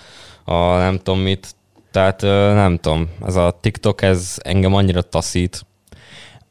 a 0.44 0.76
nem 0.76 0.96
tudom 0.96 1.20
mit. 1.20 1.54
Tehát 1.90 2.22
ö, 2.22 2.52
nem 2.54 2.78
tudom, 2.78 3.08
ez 3.26 3.36
a 3.36 3.58
TikTok, 3.60 4.02
ez 4.02 4.36
engem 4.42 4.74
annyira 4.74 5.02
taszít. 5.02 5.66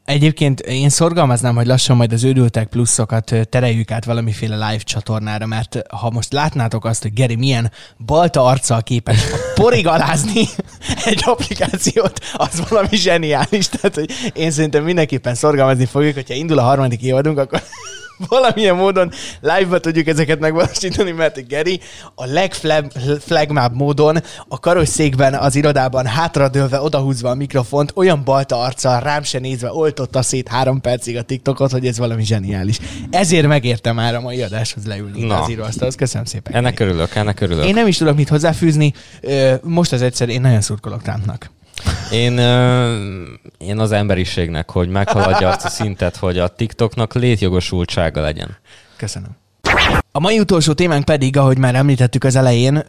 Egyébként 0.04 0.60
én 0.60 0.88
szorgalmaznám, 0.88 1.54
hogy 1.54 1.66
lassan 1.66 1.96
majd 1.96 2.12
az 2.12 2.24
őrültek 2.24 2.68
pluszokat 2.68 3.34
tereljük 3.48 3.90
át 3.90 4.04
valamiféle 4.04 4.54
live 4.54 4.82
csatornára, 4.82 5.46
mert 5.46 5.82
ha 5.88 6.10
most 6.10 6.32
látnátok 6.32 6.84
azt, 6.84 7.02
hogy 7.02 7.12
Geri 7.12 7.34
milyen 7.34 7.70
balta 8.06 8.44
arccal 8.44 8.82
képes 8.82 9.24
porig 9.54 9.86
alázni 9.86 10.40
egy 11.04 11.22
applikációt, 11.24 12.20
az 12.32 12.62
valami 12.68 12.96
zseniális. 12.96 13.68
Tehát, 13.68 13.94
hogy 13.94 14.10
én 14.34 14.50
szerintem 14.50 14.84
mindenképpen 14.84 15.34
szorgalmazni 15.34 15.84
fogjuk, 15.84 16.14
hogyha 16.14 16.34
indul 16.34 16.58
a 16.58 16.62
harmadik 16.62 17.02
évadunk, 17.02 17.38
akkor 17.38 17.62
valamilyen 18.28 18.76
módon 18.76 19.10
live-ba 19.40 19.78
tudjuk 19.78 20.06
ezeket 20.06 20.38
megvalósítani, 20.38 21.10
mert 21.10 21.46
Geri 21.48 21.80
a 22.14 22.26
legflagmább 22.26 23.74
módon 23.74 24.18
a 24.48 24.60
karosszékben 24.60 25.34
az 25.34 25.54
irodában 25.54 26.06
hátradőlve, 26.06 26.80
odahúzva 26.80 27.30
a 27.30 27.34
mikrofont, 27.34 27.92
olyan 27.94 28.24
balta 28.24 28.60
arccal, 28.60 29.00
rám 29.00 29.22
se 29.22 29.38
nézve 29.38 29.72
oltotta 29.72 30.22
szét 30.22 30.48
három 30.48 30.80
percig 30.80 31.16
a 31.16 31.22
TikTokot, 31.22 31.70
hogy 31.70 31.86
ez 31.86 31.98
valami 31.98 32.24
zseniális. 32.24 32.78
Ezért 33.10 33.46
megértem 33.46 33.94
már 33.94 34.14
a 34.14 34.20
mai 34.20 34.42
adáshoz 34.42 34.86
leülni 34.86 35.24
Na. 35.24 35.40
az 35.40 35.50
íróasztalhoz. 35.50 35.94
Köszönöm 35.94 36.24
szépen. 36.24 36.54
Ennek 36.54 36.80
örülök, 36.80 37.14
ennek 37.14 37.40
örülök. 37.40 37.64
Én 37.64 37.74
nem 37.74 37.86
is 37.86 37.96
tudok 37.96 38.16
mit 38.16 38.28
hozzáfűzni. 38.28 38.92
Most 39.62 39.92
az 39.92 40.02
egyszer 40.02 40.28
én 40.28 40.40
nagyon 40.40 40.60
szurkolok 40.60 41.02
Trumpnak. 41.02 41.50
Én, 42.12 42.38
én 43.58 43.78
az 43.78 43.92
emberiségnek, 43.92 44.70
hogy 44.70 44.88
meghaladja 44.88 45.48
azt 45.48 45.64
a 45.64 45.68
szintet, 45.68 46.16
hogy 46.16 46.38
a 46.38 46.48
TikToknak 46.48 47.14
létjogosultsága 47.14 48.20
legyen. 48.20 48.56
Köszönöm. 48.96 49.36
A 50.12 50.20
mai 50.20 50.38
utolsó 50.40 50.72
témánk 50.72 51.04
pedig, 51.04 51.36
ahogy 51.36 51.58
már 51.58 51.74
említettük 51.74 52.24
az 52.24 52.36
elején, 52.36 52.84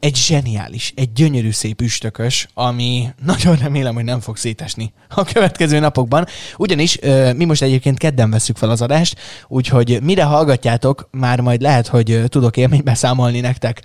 egy 0.00 0.16
zseniális, 0.16 0.92
egy 0.96 1.12
gyönyörű 1.12 1.50
szép 1.50 1.80
üstökös, 1.80 2.48
ami 2.54 3.08
nagyon 3.24 3.56
remélem, 3.56 3.94
hogy 3.94 4.04
nem 4.04 4.20
fog 4.20 4.36
szétesni 4.36 4.92
a 5.08 5.24
következő 5.24 5.78
napokban. 5.78 6.26
Ugyanis 6.56 6.98
mi 7.36 7.44
most 7.44 7.62
egyébként 7.62 7.98
kedden 7.98 8.30
veszük 8.30 8.56
fel 8.56 8.70
az 8.70 8.82
adást, 8.82 9.18
úgyhogy 9.48 10.02
mire 10.02 10.24
hallgatjátok, 10.24 11.08
már 11.10 11.40
majd 11.40 11.60
lehet, 11.60 11.86
hogy 11.86 12.22
tudok 12.26 12.56
élménybe 12.56 12.94
számolni 12.94 13.40
nektek 13.40 13.82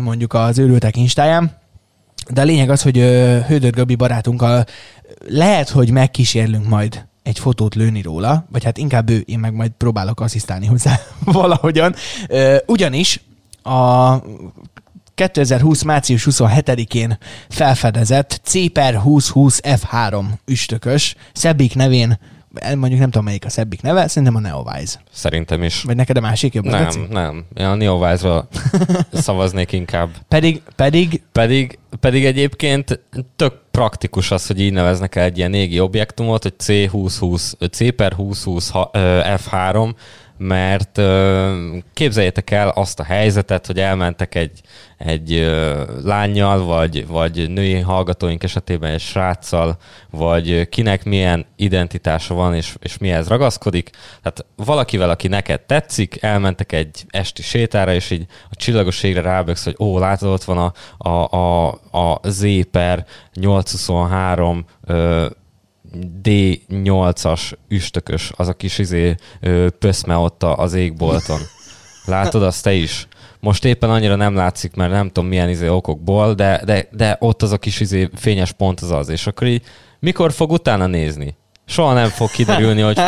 mondjuk 0.00 0.34
az 0.34 0.58
őrültek 0.58 0.96
instáján. 0.96 1.56
De 2.30 2.40
a 2.40 2.44
lényeg 2.44 2.70
az, 2.70 2.82
hogy 2.82 2.96
Hődör 3.46 3.72
Gabi 3.72 3.94
barátunkkal 3.94 4.64
lehet, 5.26 5.68
hogy 5.68 5.90
megkísérlünk 5.90 6.68
majd 6.68 7.06
egy 7.22 7.38
fotót 7.38 7.74
lőni 7.74 8.02
róla, 8.02 8.46
vagy 8.50 8.64
hát 8.64 8.78
inkább 8.78 9.10
ő, 9.10 9.22
én 9.26 9.38
meg 9.38 9.54
majd 9.54 9.70
próbálok 9.70 10.20
asszisztálni 10.20 10.66
hozzá 10.66 10.98
valahogyan. 11.24 11.94
Ugyanis 12.66 13.20
a 13.62 14.14
2020. 15.14 15.82
március 15.82 16.26
27-én 16.30 17.18
felfedezett 17.48 18.40
CPR 18.44 18.80
2020 18.80 19.60
F3 19.62 20.24
üstökös, 20.44 21.14
Szebbik 21.32 21.74
nevén, 21.74 22.18
mondjuk 22.76 23.00
nem 23.00 23.10
tudom 23.10 23.24
melyik 23.24 23.44
a 23.44 23.48
Szebbik 23.48 23.82
neve, 23.82 24.08
szerintem 24.08 24.36
a 24.36 24.40
Neowise. 24.40 25.00
Szerintem 25.12 25.62
is. 25.62 25.82
Vagy 25.82 25.96
neked 25.96 26.16
a 26.16 26.20
másik 26.20 26.54
jobban 26.54 26.70
Nem, 26.70 26.82
tetszik? 26.82 27.08
nem. 27.08 27.44
Én 27.54 27.66
a 27.66 27.74
Neowise-ra 27.74 28.48
szavaznék 29.12 29.72
inkább. 29.72 30.08
Pedig, 30.28 30.62
pedig 30.76 31.22
Pedig, 31.32 31.78
pedig 32.00 32.24
egyébként 32.24 33.00
tök 33.36 33.54
praktikus 33.70 34.30
az, 34.30 34.46
hogy 34.46 34.60
így 34.60 34.72
neveznek 34.72 35.14
el 35.16 35.24
egy 35.24 35.38
ilyen 35.38 35.54
égi 35.54 35.80
objektumot, 35.80 36.42
hogy 36.42 36.54
C2020, 36.64 37.70
C 37.70 37.78
per 37.94 38.10
2020 38.16 38.70
ha- 38.70 38.90
ö, 38.92 39.20
F3, 39.24 39.94
mert 40.38 41.00
képzeljétek 41.92 42.50
el 42.50 42.68
azt 42.68 43.00
a 43.00 43.04
helyzetet, 43.04 43.66
hogy 43.66 43.80
elmentek 43.80 44.34
egy, 44.34 44.60
egy 44.98 45.56
lányjal, 46.04 46.64
vagy, 46.64 47.06
vagy 47.06 47.50
női 47.50 47.78
hallgatóink 47.80 48.42
esetében 48.42 48.92
egy 48.92 49.00
sráccal, 49.00 49.76
vagy 50.10 50.68
kinek 50.68 51.04
milyen 51.04 51.46
identitása 51.56 52.34
van, 52.34 52.54
és, 52.54 52.74
és 52.78 52.98
mihez 52.98 53.28
ragaszkodik. 53.28 53.90
Tehát 54.22 54.46
valakivel, 54.56 55.10
aki 55.10 55.28
neked 55.28 55.60
tetszik, 55.60 56.22
elmentek 56.22 56.72
egy 56.72 57.04
esti 57.08 57.42
sétára, 57.42 57.92
és 57.92 58.10
így 58.10 58.26
a 58.50 58.56
csillagos 58.56 59.02
égre 59.02 59.20
ráböksz, 59.20 59.64
hogy 59.64 59.76
ó, 59.78 59.98
látod, 59.98 60.28
ott 60.28 60.44
van 60.44 60.58
a, 60.58 60.72
a, 61.08 61.36
a, 61.36 61.68
a 61.90 62.28
Z 62.28 62.44
per 62.70 63.06
823 63.34 64.64
ö, 64.84 65.26
D8-as 66.22 67.52
üstökös, 67.68 68.32
az 68.36 68.48
a 68.48 68.54
kis 68.54 68.78
izé 68.78 69.14
pöszme 69.78 70.16
ott 70.16 70.42
az 70.42 70.74
égbolton. 70.74 71.40
Látod 72.04 72.42
azt 72.42 72.62
te 72.62 72.72
is? 72.72 73.08
Most 73.40 73.64
éppen 73.64 73.90
annyira 73.90 74.14
nem 74.14 74.34
látszik, 74.34 74.74
mert 74.74 74.90
nem 74.90 75.06
tudom 75.06 75.28
milyen 75.28 75.48
izé 75.48 75.68
okokból, 75.68 76.34
de, 76.34 76.62
de, 76.64 76.88
de 76.90 77.16
ott 77.20 77.42
az 77.42 77.52
a 77.52 77.58
kis 77.58 77.80
izé 77.80 78.08
fényes 78.14 78.52
pont 78.52 78.80
az 78.80 78.90
az, 78.90 79.08
és 79.08 79.26
akkor 79.26 79.46
így 79.46 79.62
mikor 79.98 80.32
fog 80.32 80.52
utána 80.52 80.86
nézni? 80.86 81.36
Soha 81.66 81.92
nem 81.92 82.08
fog 82.08 82.30
kiderülni, 82.30 82.80
hogy 82.80 83.00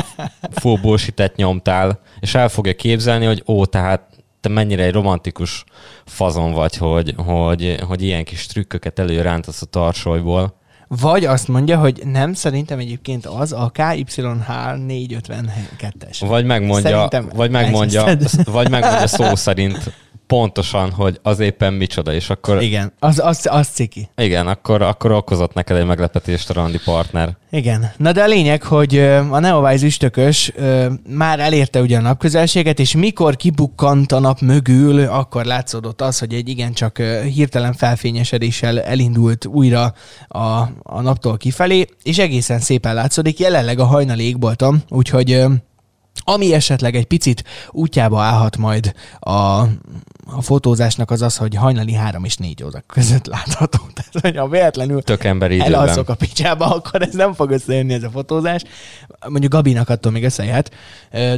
full 0.50 0.78
bullshit 0.80 1.32
nyomtál, 1.36 2.00
és 2.20 2.34
el 2.34 2.48
fogja 2.48 2.74
képzelni, 2.74 3.24
hogy 3.24 3.42
ó, 3.46 3.64
tehát 3.64 4.10
te 4.40 4.48
mennyire 4.48 4.82
egy 4.82 4.92
romantikus 4.92 5.64
fazon 6.04 6.52
vagy, 6.52 6.76
hogy, 6.76 7.14
hogy, 7.16 7.76
hogy 7.86 8.02
ilyen 8.02 8.24
kis 8.24 8.46
trükköket 8.46 8.98
előrántasz 8.98 9.62
a 9.62 9.66
tarsolyból. 9.66 10.59
Vagy 10.98 11.24
azt 11.24 11.48
mondja, 11.48 11.78
hogy 11.78 12.02
nem, 12.04 12.34
szerintem 12.34 12.78
egyébként 12.78 13.26
az 13.26 13.52
a 13.52 13.70
KYH452-es. 13.74 16.20
Vagy 16.20 16.44
megmondja, 16.44 16.90
Szerintem 16.90 17.30
vagy 17.34 17.50
megmondja, 17.50 18.04
vagy 18.44 18.70
megmondja 18.70 19.06
szó 19.06 19.34
szerint 19.34 19.92
pontosan, 20.30 20.90
hogy 20.90 21.18
az 21.22 21.40
éppen 21.40 21.72
micsoda, 21.72 22.12
és 22.12 22.30
akkor 22.30 22.62
igen, 22.62 22.92
az, 22.98 23.18
az, 23.18 23.46
az 23.50 23.66
ciki. 23.66 24.08
igen 24.16 24.46
akkor, 24.46 24.82
akkor 24.82 25.12
okozott 25.12 25.54
neked 25.54 25.76
egy 25.76 25.86
meglepetést 25.86 26.50
a 26.50 26.52
randi 26.52 26.78
partner. 26.84 27.36
Igen. 27.50 27.92
Na 27.96 28.12
de 28.12 28.22
a 28.22 28.26
lényeg, 28.26 28.62
hogy 28.62 28.98
a 29.30 29.38
Neowise 29.38 29.86
üstökös 29.86 30.52
már 31.08 31.40
elérte 31.40 31.80
ugye 31.80 31.98
a 31.98 32.00
napközelséget, 32.00 32.78
és 32.78 32.94
mikor 32.94 33.36
kibukkant 33.36 34.12
a 34.12 34.18
nap 34.18 34.40
mögül, 34.40 35.00
akkor 35.00 35.44
látszódott 35.44 36.00
az, 36.00 36.18
hogy 36.18 36.34
egy 36.34 36.48
igencsak 36.48 36.98
hirtelen 37.34 37.72
felfényesedéssel 37.72 38.80
elindult 38.80 39.46
újra 39.46 39.94
a, 40.28 40.38
a 40.82 41.00
naptól 41.00 41.36
kifelé, 41.36 41.86
és 42.02 42.18
egészen 42.18 42.58
szépen 42.58 42.94
látszódik 42.94 43.38
jelenleg 43.38 43.78
a 43.78 43.84
hajnali 43.84 44.24
égbolton, 44.24 44.82
úgyhogy 44.88 45.44
ami 46.24 46.54
esetleg 46.54 46.94
egy 46.94 47.06
picit 47.06 47.44
útjába 47.70 48.20
állhat 48.20 48.56
majd 48.56 48.94
a, 49.18 49.30
a 49.30 50.40
fotózásnak 50.40 51.10
az 51.10 51.22
az, 51.22 51.36
hogy 51.36 51.54
hajnali 51.54 51.92
3 51.92 52.24
és 52.24 52.36
4 52.36 52.64
óra 52.64 52.82
között 52.86 53.26
látható. 53.26 53.78
Tehát, 53.94 54.20
hogy 54.20 54.36
ha 54.36 54.48
véletlenül 54.48 55.02
Tök 55.02 55.24
emberi 55.24 55.54
időben. 55.54 55.72
elalszok 55.72 56.08
a 56.08 56.14
picsába, 56.14 56.74
akkor 56.74 57.02
ez 57.02 57.14
nem 57.14 57.34
fog 57.34 57.50
összejönni 57.50 57.92
ez 57.92 58.02
a 58.02 58.10
fotózás. 58.10 58.62
Mondjuk 59.28 59.52
Gabinak 59.52 59.88
attól 59.88 60.12
még 60.12 60.24
összejöhet. 60.24 60.74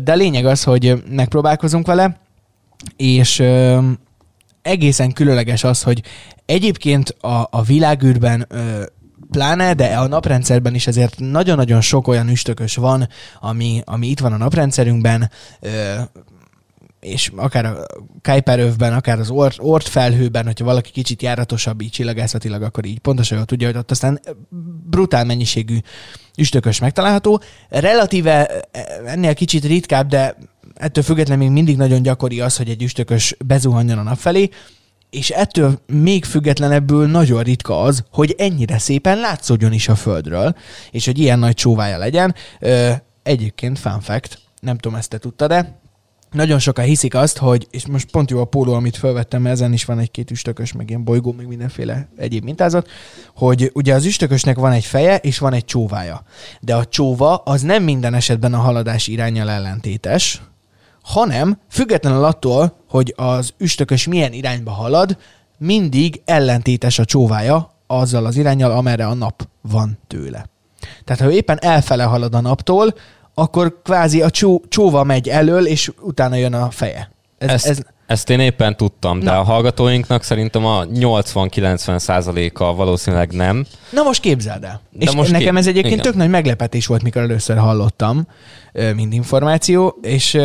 De 0.03 0.15
lényeg 0.15 0.47
az, 0.47 0.62
hogy 0.62 1.03
megpróbálkozunk 1.11 1.87
vele, 1.87 2.21
és 2.97 3.43
egészen 4.62 5.12
különleges 5.12 5.65
az, 5.65 5.83
hogy 5.83 6.03
egyébként 6.47 7.09
a, 7.21 7.49
a 7.51 7.62
világűrben 7.62 8.47
pláne, 9.33 9.75
de 9.75 9.87
a 9.87 10.07
naprendszerben 10.07 10.75
is 10.75 10.87
ezért 10.87 11.15
nagyon-nagyon 11.19 11.81
sok 11.81 12.09
olyan 12.09 12.29
üstökös 12.29 12.77
van, 12.77 13.09
ami, 13.41 13.83
ami 13.85 14.07
itt 14.07 14.21
van 14.21 14.33
a 14.33 14.37
naprendszerünkben, 14.37 15.31
és 17.01 17.33
akár 17.37 17.65
a 17.65 17.87
Kuiperövben, 18.23 18.93
akár 18.93 19.19
az 19.19 19.31
Ort, 19.31 19.57
Ort 19.61 19.89
felhőben, 19.89 20.45
hogyha 20.45 20.65
valaki 20.65 20.91
kicsit 20.91 21.23
járatosabb 21.23 21.81
így 21.81 21.91
csillagászatilag, 21.91 22.62
akkor 22.62 22.85
így 22.85 22.99
pontosan 22.99 23.37
jól 23.37 23.47
tudja, 23.47 23.67
hogy 23.67 23.77
ott 23.77 23.91
aztán 23.91 24.21
brutál 24.91 25.25
mennyiségű 25.25 25.79
üstökös 26.39 26.79
megtalálható. 26.79 27.43
Relatíve 27.69 28.65
ennél 29.07 29.35
kicsit 29.35 29.65
ritkább, 29.65 30.09
de 30.09 30.37
ettől 30.75 31.05
függetlenül 31.05 31.45
még 31.45 31.53
mindig 31.53 31.77
nagyon 31.77 32.03
gyakori 32.03 32.41
az, 32.41 32.57
hogy 32.57 32.69
egy 32.69 32.83
üstökös 32.83 33.37
bezuhanjon 33.47 33.99
a 33.99 34.03
nap 34.03 34.19
felé, 34.19 34.51
és 35.12 35.31
ettől 35.31 35.81
még 35.87 36.25
függetlenebbül 36.25 37.07
nagyon 37.07 37.42
ritka 37.42 37.83
az, 37.83 38.04
hogy 38.11 38.35
ennyire 38.38 38.78
szépen 38.78 39.19
látszódjon 39.19 39.73
is 39.73 39.88
a 39.88 39.95
Földről, 39.95 40.54
és 40.90 41.04
hogy 41.04 41.19
ilyen 41.19 41.38
nagy 41.38 41.54
csóvája 41.54 41.99
legyen. 41.99 42.35
Ö, 42.61 42.90
egyébként, 43.23 43.78
fun 43.78 44.00
fact, 44.00 44.38
nem 44.61 44.78
tudom, 44.78 44.99
ezt 44.99 45.09
te 45.09 45.19
tudtad 45.19 45.49
de 45.49 45.81
nagyon 46.31 46.59
sokan 46.59 46.85
hiszik 46.85 47.14
azt, 47.14 47.38
hogy, 47.38 47.66
és 47.71 47.87
most 47.87 48.11
pont 48.11 48.31
jó 48.31 48.40
a 48.40 48.45
póló, 48.45 48.73
amit 48.73 48.97
felvettem, 48.97 49.42
mert 49.42 49.54
ezen 49.54 49.73
is 49.73 49.85
van 49.85 49.99
egy-két 49.99 50.31
üstökös, 50.31 50.73
meg 50.73 50.88
ilyen 50.88 51.04
bolygó, 51.04 51.33
meg 51.33 51.47
mindenféle 51.47 52.09
egyéb 52.16 52.45
mintázat, 52.45 52.88
hogy 53.35 53.71
ugye 53.75 53.95
az 53.95 54.04
üstökösnek 54.04 54.57
van 54.57 54.73
egy 54.73 54.85
feje, 54.85 55.16
és 55.16 55.38
van 55.38 55.52
egy 55.52 55.64
csóvája. 55.64 56.23
De 56.61 56.75
a 56.75 56.85
csóva 56.85 57.37
az 57.37 57.62
nem 57.62 57.83
minden 57.83 58.14
esetben 58.14 58.54
a 58.54 58.59
haladás 58.59 59.07
irányal 59.07 59.50
ellentétes, 59.50 60.42
hanem 61.02 61.59
függetlenül 61.71 62.25
attól, 62.25 62.82
hogy 62.92 63.14
az 63.16 63.52
üstökös 63.58 64.06
milyen 64.06 64.32
irányba 64.32 64.70
halad, 64.70 65.16
mindig 65.58 66.20
ellentétes 66.25 66.99
a 66.99 67.04
csóvája 67.04 67.72
azzal 67.87 68.26
az 68.26 68.37
irányal, 68.37 68.70
amerre 68.70 69.06
a 69.06 69.14
nap 69.14 69.49
van 69.61 69.99
tőle. 70.06 70.46
Tehát 71.04 71.22
ha 71.22 71.30
éppen 71.30 71.58
elfele 71.61 72.02
halad 72.02 72.34
a 72.34 72.40
naptól, 72.40 72.94
akkor 73.34 73.80
kvázi 73.82 74.22
a 74.22 74.30
csó, 74.30 74.62
csóva 74.68 75.04
megy 75.04 75.28
elől, 75.28 75.66
és 75.66 75.92
utána 76.00 76.34
jön 76.34 76.54
a 76.54 76.70
feje. 76.70 77.11
Ez, 77.38 77.50
ezt, 77.50 77.66
ez... 77.66 77.78
ezt 78.06 78.30
én 78.30 78.40
éppen 78.40 78.76
tudtam, 78.76 79.20
de 79.20 79.30
Na. 79.30 79.38
a 79.38 79.42
hallgatóinknak 79.42 80.22
szerintem 80.22 80.66
a 80.66 80.84
80-90 80.84 81.99
százaléka 81.99 82.75
valószínűleg 82.75 83.32
nem. 83.32 83.66
Na 83.90 84.02
most 84.02 84.20
képzeld 84.20 84.64
el. 84.64 84.80
De 84.90 85.04
és 85.04 85.14
most 85.14 85.30
nekem 85.30 85.56
ez 85.56 85.66
egyébként 85.66 85.94
Igen. 85.94 86.04
tök 86.04 86.14
nagy 86.14 86.30
meglepetés 86.30 86.87
volt, 86.87 87.02
mikor 87.02 87.22
először 87.22 87.56
hallottam, 87.56 88.26
mind 88.94 89.12
információ, 89.12 89.99
és 90.02 90.38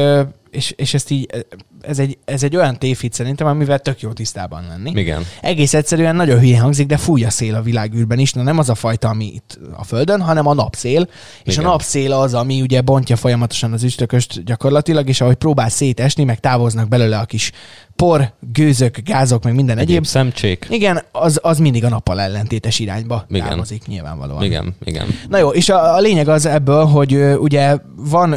és, 0.58 0.74
és 0.76 0.94
ezt 0.94 1.12
így, 1.12 1.46
ez 1.82 2.00
egy, 2.00 2.18
ez 2.26 2.44
egy 2.44 2.56
olyan 2.56 2.78
tévhit 2.78 3.14
szerintem, 3.14 3.48
amivel 3.48 3.80
tök 3.80 4.02
jó 4.02 4.12
tisztában 4.12 4.66
lenni. 4.68 4.92
Igen. 5.00 5.24
Egész 5.42 5.74
egyszerűen 5.74 6.16
nagyon 6.16 6.40
hülye 6.40 6.60
hangzik, 6.60 6.88
de 6.88 6.98
fúj 6.98 7.24
a 7.24 7.30
szél 7.30 7.56
a 7.56 7.62
világűrben 7.62 8.20
is. 8.20 8.34
Na 8.34 8.42
nem 8.42 8.58
az 8.58 8.70
a 8.70 8.76
fajta, 8.76 9.10
ami 9.10 9.26
itt 9.26 9.60
a 9.76 9.84
Földön, 9.84 10.22
hanem 10.22 10.48
a 10.48 10.54
napszél. 10.54 11.08
És 11.44 11.54
Igen. 11.54 11.66
a 11.66 11.70
napszél 11.70 12.14
az, 12.14 12.34
ami 12.34 12.62
ugye 12.62 12.82
bontja 12.82 13.16
folyamatosan 13.16 13.74
az 13.74 13.84
üstököst 13.84 14.44
gyakorlatilag, 14.44 15.10
és 15.10 15.22
ahogy 15.22 15.36
próbál 15.36 15.70
szétesni, 15.70 16.24
meg 16.24 16.40
távoznak 16.40 16.88
belőle 16.88 17.18
a 17.18 17.26
kis 17.26 17.52
por, 17.98 18.34
gőzök, 18.54 18.98
gázok, 19.04 19.44
meg 19.44 19.56
minden 19.56 19.78
egyéb. 19.78 19.90
egyéb. 19.90 20.06
Szemcsék. 20.06 20.68
Igen, 20.70 21.04
az, 21.12 21.40
az 21.44 21.58
mindig 21.58 21.84
a 21.84 21.90
nappal 21.90 22.20
ellentétes 22.20 22.80
irányba 22.80 23.26
igen. 23.30 23.48
távozik 23.48 23.88
nyilvánvalóan. 23.88 24.44
Igen, 24.44 24.76
igen. 24.84 25.08
Na 25.30 25.38
jó, 25.38 25.50
és 25.50 25.70
a, 25.70 25.96
a 25.96 26.00
lényeg 26.00 26.28
az 26.28 26.46
ebből, 26.46 26.86
hogy 26.86 27.16
ugye 27.40 27.78
van, 27.96 28.36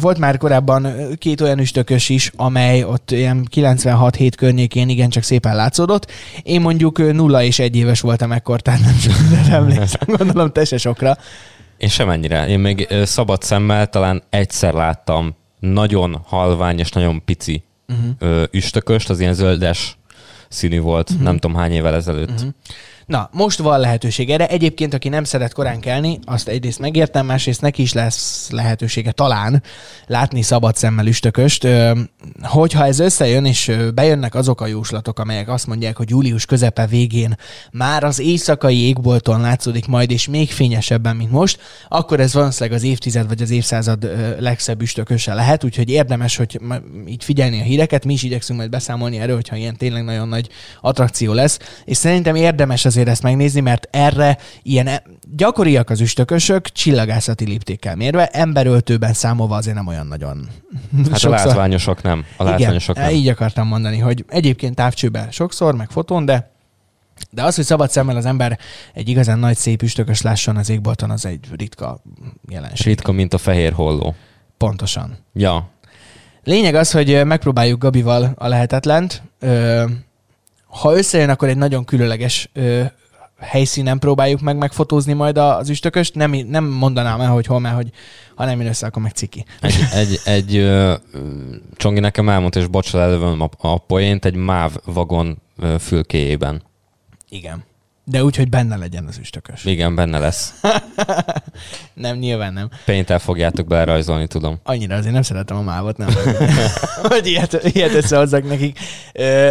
volt 0.00 0.18
már 0.18 0.36
korábban 0.36 0.88
két 1.18 1.40
olyan 1.40 1.58
üstökös 1.58 2.08
is, 2.08 2.32
amely 2.36 2.79
ott 2.84 3.10
ilyen 3.10 3.46
96-7 3.54 4.32
környékén 4.36 4.88
igencsak 4.88 5.22
szépen 5.22 5.56
látszódott. 5.56 6.10
Én 6.42 6.60
mondjuk 6.60 7.12
nulla 7.12 7.42
és 7.42 7.58
egy 7.58 7.76
éves 7.76 8.00
voltam 8.00 8.32
ekkor, 8.32 8.60
tehát 8.60 8.80
nem 8.80 8.94
sok 8.94 9.14
emlékszem, 9.50 10.00
gondolom 10.06 10.52
te 10.52 10.64
se 10.64 10.76
sokra. 10.76 11.16
Én 11.76 11.88
sem 11.88 12.10
ennyire. 12.10 12.48
Én 12.48 12.58
még 12.58 12.88
szabad 13.04 13.42
szemmel 13.42 13.86
talán 13.86 14.22
egyszer 14.30 14.74
láttam 14.74 15.36
nagyon 15.60 16.20
halvány 16.26 16.78
és 16.78 16.90
nagyon 16.90 17.24
pici 17.24 17.64
uh-huh. 17.88 18.42
üstököst, 18.50 19.10
az 19.10 19.20
ilyen 19.20 19.34
zöldes 19.34 19.98
színű 20.48 20.80
volt, 20.80 21.10
uh-huh. 21.10 21.24
nem 21.24 21.38
tudom 21.38 21.56
hány 21.56 21.72
évvel 21.72 21.94
ezelőtt. 21.94 22.30
Uh-huh. 22.30 22.50
Na, 23.10 23.28
most 23.32 23.58
van 23.58 23.80
lehetőség 23.80 24.30
erre. 24.30 24.48
Egyébként, 24.48 24.94
aki 24.94 25.08
nem 25.08 25.24
szeret 25.24 25.52
korán 25.52 25.80
kelni, 25.80 26.18
azt 26.24 26.48
egyrészt 26.48 26.78
megértem, 26.78 27.26
másrészt 27.26 27.60
neki 27.60 27.82
is 27.82 27.92
lesz 27.92 28.48
lehetősége 28.50 29.12
talán 29.12 29.62
látni 30.06 30.42
szabad 30.42 30.76
szemmel 30.76 31.06
üstököst. 31.06 31.66
Hogyha 32.42 32.86
ez 32.86 32.98
összejön, 32.98 33.44
és 33.44 33.72
bejönnek 33.94 34.34
azok 34.34 34.60
a 34.60 34.66
jóslatok, 34.66 35.18
amelyek 35.18 35.48
azt 35.48 35.66
mondják, 35.66 35.96
hogy 35.96 36.10
július 36.10 36.46
közepe 36.46 36.86
végén 36.86 37.36
már 37.72 38.04
az 38.04 38.18
éjszakai 38.18 38.86
égbolton 38.86 39.40
látszódik 39.40 39.86
majd, 39.86 40.10
és 40.10 40.28
még 40.28 40.50
fényesebben, 40.50 41.16
mint 41.16 41.30
most, 41.30 41.60
akkor 41.88 42.20
ez 42.20 42.34
valószínűleg 42.34 42.78
az 42.78 42.84
évtized 42.84 43.28
vagy 43.28 43.42
az 43.42 43.50
évszázad 43.50 44.10
legszebb 44.38 44.82
üstököse 44.82 45.34
lehet, 45.34 45.64
úgyhogy 45.64 45.90
érdemes, 45.90 46.36
hogy 46.36 46.60
így 47.08 47.24
figyelni 47.24 47.60
a 47.60 47.64
híreket, 47.64 48.04
mi 48.04 48.12
is 48.12 48.22
igyekszünk 48.22 48.58
majd 48.58 48.70
beszámolni 48.70 49.18
erről, 49.18 49.34
hogyha 49.34 49.56
ilyen 49.56 49.76
tényleg 49.76 50.04
nagyon 50.04 50.28
nagy 50.28 50.48
attrakció 50.80 51.32
lesz, 51.32 51.58
és 51.84 51.96
szerintem 51.96 52.34
érdemes 52.34 52.84
azért 53.00 53.14
ezt 53.14 53.22
megnézni, 53.22 53.60
mert 53.60 53.88
erre 53.90 54.38
ilyen 54.62 54.86
e- 54.86 55.02
gyakoriak 55.36 55.90
az 55.90 56.00
üstökösök, 56.00 56.68
csillagászati 56.68 57.44
léptékkel 57.44 57.96
mérve, 57.96 58.26
emberöltőben 58.26 59.12
számolva 59.12 59.56
azért 59.56 59.76
nem 59.76 59.86
olyan 59.86 60.06
nagyon. 60.06 60.48
Hát 60.96 61.18
sokszor. 61.18 61.32
a 61.32 61.34
látványosok 61.34 62.02
nem. 62.02 62.24
A 62.36 62.42
látványosok 62.42 62.96
Igen, 62.96 63.08
nem. 63.08 63.18
így 63.18 63.28
akartam 63.28 63.66
mondani, 63.66 63.98
hogy 63.98 64.24
egyébként 64.28 64.74
távcsőben 64.74 65.30
sokszor, 65.30 65.74
meg 65.74 65.90
fotón, 65.90 66.24
de 66.24 66.50
de 67.30 67.42
az, 67.42 67.54
hogy 67.54 67.64
szabad 67.64 67.90
szemmel 67.90 68.16
az 68.16 68.26
ember 68.26 68.58
egy 68.94 69.08
igazán 69.08 69.38
nagy 69.38 69.56
szép 69.56 69.82
üstökös 69.82 70.22
lásson 70.22 70.56
az 70.56 70.70
égbolton, 70.70 71.10
az 71.10 71.26
egy 71.26 71.46
ritka 71.56 72.02
jelenség. 72.48 72.86
Ritka, 72.86 73.12
mint 73.12 73.34
a 73.34 73.38
fehér 73.38 73.72
holló. 73.72 74.14
Pontosan. 74.56 75.16
Ja. 75.32 75.68
Lényeg 76.44 76.74
az, 76.74 76.90
hogy 76.90 77.24
megpróbáljuk 77.24 77.80
Gabival 77.80 78.32
a 78.36 78.48
lehetetlent. 78.48 79.22
Ha 80.70 80.96
összejön, 80.96 81.30
akkor 81.30 81.48
egy 81.48 81.56
nagyon 81.56 81.84
különleges 81.84 82.50
helyszínen 83.40 83.98
próbáljuk 83.98 84.40
meg 84.40 84.56
megfotózni 84.56 85.12
majd 85.12 85.38
az 85.38 85.68
üstököst. 85.68 86.14
Nem, 86.14 86.30
nem 86.32 86.64
mondanám 86.64 87.20
el, 87.20 87.30
hogy 87.30 87.46
hol, 87.46 87.60
mert 87.60 87.74
hogy 87.74 87.90
ha 88.34 88.44
nem 88.44 88.60
jön 88.60 88.68
össze, 88.68 88.86
akkor 88.86 89.02
meg 89.02 89.12
ciki. 89.12 89.44
Egy, 89.60 89.74
egy, 89.92 90.20
egy 90.24 90.56
ö, 90.56 90.94
Csongi 91.76 92.00
nekem 92.00 92.28
elmondta, 92.28 92.60
és 92.60 92.66
bocsánat, 92.66 93.08
elővön 93.08 93.40
a, 93.40 93.48
a 93.58 93.78
poént, 93.78 94.24
egy 94.24 94.34
MÁV 94.34 94.76
vagon 94.84 95.42
fülkéjében. 95.78 96.62
Igen. 97.28 97.64
De 98.10 98.24
úgy, 98.24 98.36
hogy 98.36 98.48
benne 98.48 98.76
legyen 98.76 99.04
az 99.06 99.18
üstökös. 99.18 99.64
Igen, 99.64 99.94
benne 99.94 100.18
lesz. 100.18 100.54
nem, 101.94 102.16
nyilván 102.16 102.52
nem. 102.52 102.68
Péntel 102.84 103.18
fogjátok 103.18 103.66
belerajzolni, 103.66 104.26
tudom. 104.26 104.60
Annyira 104.62 104.94
azért 104.96 105.12
nem 105.12 105.22
szeretem 105.22 105.56
a 105.56 105.62
mávot, 105.62 105.96
nem. 105.96 106.08
hogy 107.02 107.26
ilyet, 107.26 107.60
ilyet 107.72 107.94
összehozzak 107.94 108.48
nekik. 108.48 108.78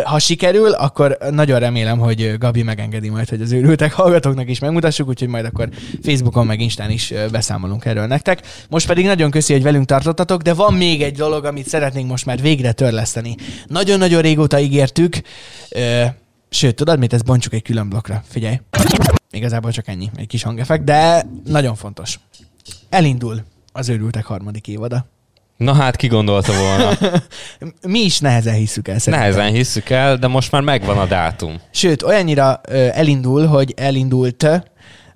Ha 0.04 0.20
sikerül, 0.20 0.72
akkor 0.72 1.18
nagyon 1.30 1.60
remélem, 1.60 2.00
hogy 2.00 2.38
Gabi 2.38 2.64
megengedi 2.64 3.10
majd, 3.10 3.30
hogy 3.30 3.42
az 3.42 3.52
őrültek 3.52 3.94
hallgatóknak 3.94 4.50
is 4.50 4.60
megmutassuk, 4.60 5.08
úgyhogy 5.08 5.28
majd 5.28 5.46
akkor 5.46 5.70
Facebookon 6.04 6.46
meg 6.46 6.60
Instán 6.60 6.90
is 6.90 7.14
beszámolunk 7.32 7.86
erről 7.86 8.06
nektek. 8.06 8.42
Most 8.70 8.88
pedig 8.88 9.06
nagyon 9.06 9.32
köszi, 9.32 9.54
hogy 9.54 9.64
velünk 9.64 9.86
tartottatok, 9.86 10.42
de 10.42 10.54
van 10.54 10.74
még 10.74 11.02
egy 11.02 11.16
dolog, 11.16 11.46
amit 11.46 11.68
szeretnénk 11.68 12.10
most 12.10 12.26
már 12.26 12.42
végre 12.42 12.72
törleszteni. 12.72 13.36
Nagyon-nagyon 13.68 14.22
régóta 14.22 14.60
ígértük, 14.60 15.22
Sőt, 16.50 16.76
tudod 16.76 17.00
mit? 17.00 17.14
Ezt 17.14 17.26
bontsuk 17.26 17.54
egy 17.54 17.62
külön 17.62 17.90
blokkra. 17.90 18.24
Figyelj. 18.28 18.60
Igazából 19.32 19.72
csak 19.72 19.88
ennyi, 19.88 20.10
egy 20.16 20.28
kis 20.28 20.44
hangeffekt, 20.44 20.84
de 20.84 21.26
nagyon 21.46 21.76
fontos. 21.76 22.20
Elindul 22.90 23.44
az 23.72 23.90
őrültek 23.90 24.26
harmadik 24.26 24.68
évada. 24.68 25.06
Na 25.58 25.74
hát, 25.74 25.96
ki 25.96 26.08
gondolta 26.08 26.54
volna? 26.54 26.98
Mi 27.88 28.00
is 28.00 28.20
nehezen 28.20 28.54
hisszük 28.54 28.88
el 28.88 29.00
szerintem. 29.00 29.30
Nehezen 29.30 29.54
hisszük 29.54 29.90
el, 29.90 30.18
de 30.18 30.28
most 30.28 30.52
már 30.52 30.62
megvan 30.62 30.98
a 30.98 31.06
dátum. 31.06 31.62
Sőt, 31.72 32.04
olyannyira 32.04 32.62
ö, 32.68 32.88
elindul, 32.92 33.46
hogy 33.46 33.74
elindult 33.78 34.48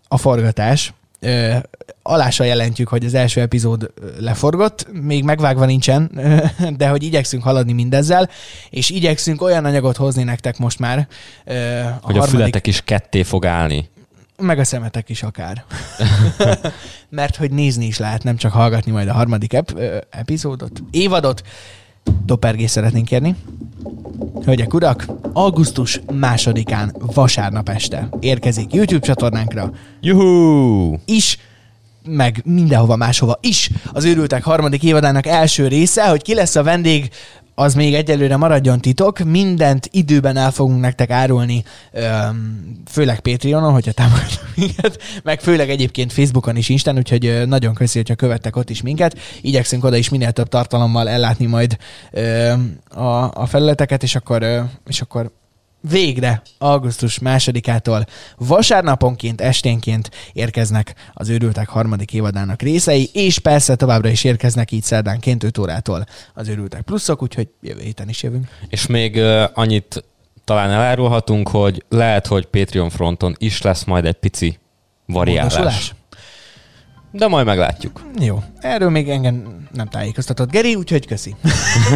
a 0.07 0.17
forgatás, 0.17 0.93
ö, 1.23 1.55
alással 2.03 2.47
jelentjük, 2.47 2.87
hogy 2.87 3.05
az 3.05 3.13
első 3.13 3.41
epizód 3.41 3.91
leforgott, 4.19 4.87
még 4.91 5.23
megvágva 5.23 5.65
nincsen, 5.65 6.11
de 6.77 6.87
hogy 6.87 7.03
igyekszünk 7.03 7.43
haladni 7.43 7.73
mindezzel, 7.73 8.29
és 8.69 8.89
igyekszünk 8.89 9.41
olyan 9.41 9.65
anyagot 9.65 9.97
hozni 9.97 10.23
nektek 10.23 10.57
most 10.57 10.79
már. 10.79 10.97
A 10.97 11.51
hogy 11.51 11.57
harmadik... 12.01 12.21
a 12.21 12.27
fületek 12.27 12.67
is 12.67 12.81
ketté 12.81 13.23
fog 13.23 13.45
állni. 13.45 13.89
Meg 14.37 14.59
a 14.59 14.63
szemetek 14.63 15.09
is 15.09 15.23
akár. 15.23 15.63
Mert 17.09 17.35
hogy 17.35 17.51
nézni 17.51 17.85
is 17.85 17.97
lehet, 17.97 18.23
nem 18.23 18.37
csak 18.37 18.51
hallgatni 18.51 18.91
majd 18.91 19.07
a 19.07 19.13
harmadik 19.13 19.53
ep- 19.53 20.05
epizódot, 20.09 20.83
évadot. 20.91 21.43
Dopergés 22.25 22.71
szeretnénk 22.71 23.05
kérni. 23.05 23.35
Hölgyek, 24.45 24.73
urak, 24.73 25.05
augusztus 25.33 26.01
másodikán 26.13 26.95
vasárnap 26.99 27.69
este 27.69 28.09
érkezik 28.19 28.73
YouTube 28.73 29.05
csatornánkra. 29.05 29.71
Juhu! 30.01 30.95
Is 31.05 31.37
meg 32.05 32.41
mindenhova 32.45 32.95
máshova 32.95 33.37
is 33.41 33.69
az 33.93 34.05
őrültek 34.05 34.43
harmadik 34.43 34.83
évadának 34.83 35.27
első 35.27 35.67
része, 35.67 36.09
hogy 36.09 36.21
ki 36.21 36.33
lesz 36.33 36.55
a 36.55 36.63
vendég, 36.63 37.09
az 37.55 37.73
még 37.73 37.93
egyelőre 37.93 38.37
maradjon 38.37 38.79
titok, 38.79 39.19
mindent 39.19 39.87
időben 39.91 40.37
el 40.37 40.51
fogunk 40.51 40.79
nektek 40.79 41.09
árulni, 41.09 41.63
főleg 42.85 43.19
Patreonon, 43.19 43.73
hogyha 43.73 43.91
támogatok 43.91 44.47
minket, 44.55 45.01
meg 45.23 45.41
főleg 45.41 45.69
egyébként 45.69 46.13
Facebookon 46.13 46.55
is 46.55 46.69
Instán, 46.69 46.97
úgyhogy 46.97 47.47
nagyon 47.47 47.73
köszi, 47.73 47.97
hogyha 47.97 48.15
követtek 48.15 48.55
ott 48.55 48.69
is 48.69 48.81
minket. 48.81 49.17
Igyekszünk 49.41 49.83
oda 49.83 49.95
is 49.95 50.09
minél 50.09 50.31
több 50.31 50.47
tartalommal 50.47 51.09
ellátni 51.09 51.45
majd 51.45 51.77
a, 52.89 53.41
a 53.41 53.45
felületeket, 53.45 54.03
és 54.03 54.15
akkor, 54.15 54.65
és 54.87 55.01
akkor 55.01 55.31
végre 55.89 56.41
augusztus 56.57 57.19
másodikától 57.19 58.05
vasárnaponként, 58.37 59.41
esténként 59.41 60.09
érkeznek 60.33 60.95
az 61.13 61.29
őrültek 61.29 61.69
harmadik 61.69 62.13
évadának 62.13 62.61
részei, 62.61 63.09
és 63.13 63.39
persze 63.39 63.75
továbbra 63.75 64.09
is 64.09 64.23
érkeznek 64.23 64.71
így 64.71 64.83
szerdánként 64.83 65.43
5 65.43 65.57
órától 65.57 66.05
az 66.33 66.47
őrültek 66.47 66.81
pluszok, 66.81 67.21
úgyhogy 67.21 67.47
jövő 67.61 67.81
héten 67.81 68.09
is 68.09 68.23
jövünk. 68.23 68.47
És 68.69 68.85
még 68.85 69.15
uh, 69.15 69.43
annyit 69.53 70.03
talán 70.43 70.71
elárulhatunk, 70.71 71.49
hogy 71.49 71.83
lehet, 71.89 72.27
hogy 72.27 72.45
Patreon 72.45 72.89
fronton 72.89 73.35
is 73.37 73.61
lesz 73.61 73.83
majd 73.83 74.05
egy 74.05 74.13
pici 74.13 74.57
variálás. 75.05 75.53
Módosulás? 75.53 75.93
De 77.15 77.27
majd 77.27 77.45
meglátjuk. 77.45 78.01
Jó. 78.19 78.43
Erről 78.59 78.89
még 78.89 79.09
engem 79.09 79.67
nem 79.71 79.87
tájékoztatott 79.87 80.51
Geri, 80.51 80.75
úgyhogy 80.75 81.07
köszi. 81.07 81.35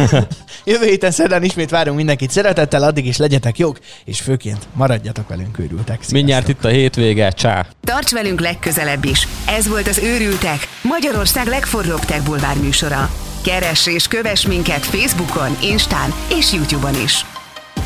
Jövő 0.64 0.84
héten 0.84 1.10
szerdán 1.10 1.42
ismét 1.42 1.70
várunk 1.70 1.96
mindenkit 1.96 2.30
szeretettel, 2.30 2.82
addig 2.82 3.06
is 3.06 3.16
legyetek 3.16 3.58
jók, 3.58 3.78
és 4.04 4.20
főként 4.20 4.66
maradjatok 4.72 5.28
velünk 5.28 5.58
őrültek. 5.58 6.10
Mindjárt 6.10 6.48
itt 6.48 6.64
a 6.64 6.68
hétvége, 6.68 7.30
csá! 7.30 7.66
Tarts 7.80 8.10
velünk 8.10 8.40
legközelebb 8.40 9.04
is. 9.04 9.28
Ez 9.46 9.68
volt 9.68 9.86
az 9.88 9.98
Őrültek, 9.98 10.58
Magyarország 10.82 11.46
legforróbb 11.46 12.04
tech 12.04 12.24
bulvár 12.24 12.56
műsora. 12.56 13.10
Keress 13.44 13.86
és 13.86 14.08
kövess 14.08 14.46
minket 14.46 14.84
Facebookon, 14.86 15.56
Instán 15.62 16.12
és 16.38 16.52
YouTube-on 16.52 16.94
is. 17.04 17.24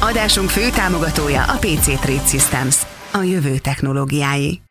Adásunk 0.01 0.49
fő 0.49 0.71
támogatója 0.71 1.43
a 1.43 1.57
PC 1.61 1.85
Trade 1.85 2.27
Systems, 2.27 2.77
a 3.13 3.23
jövő 3.23 3.59
technológiái. 3.59 4.63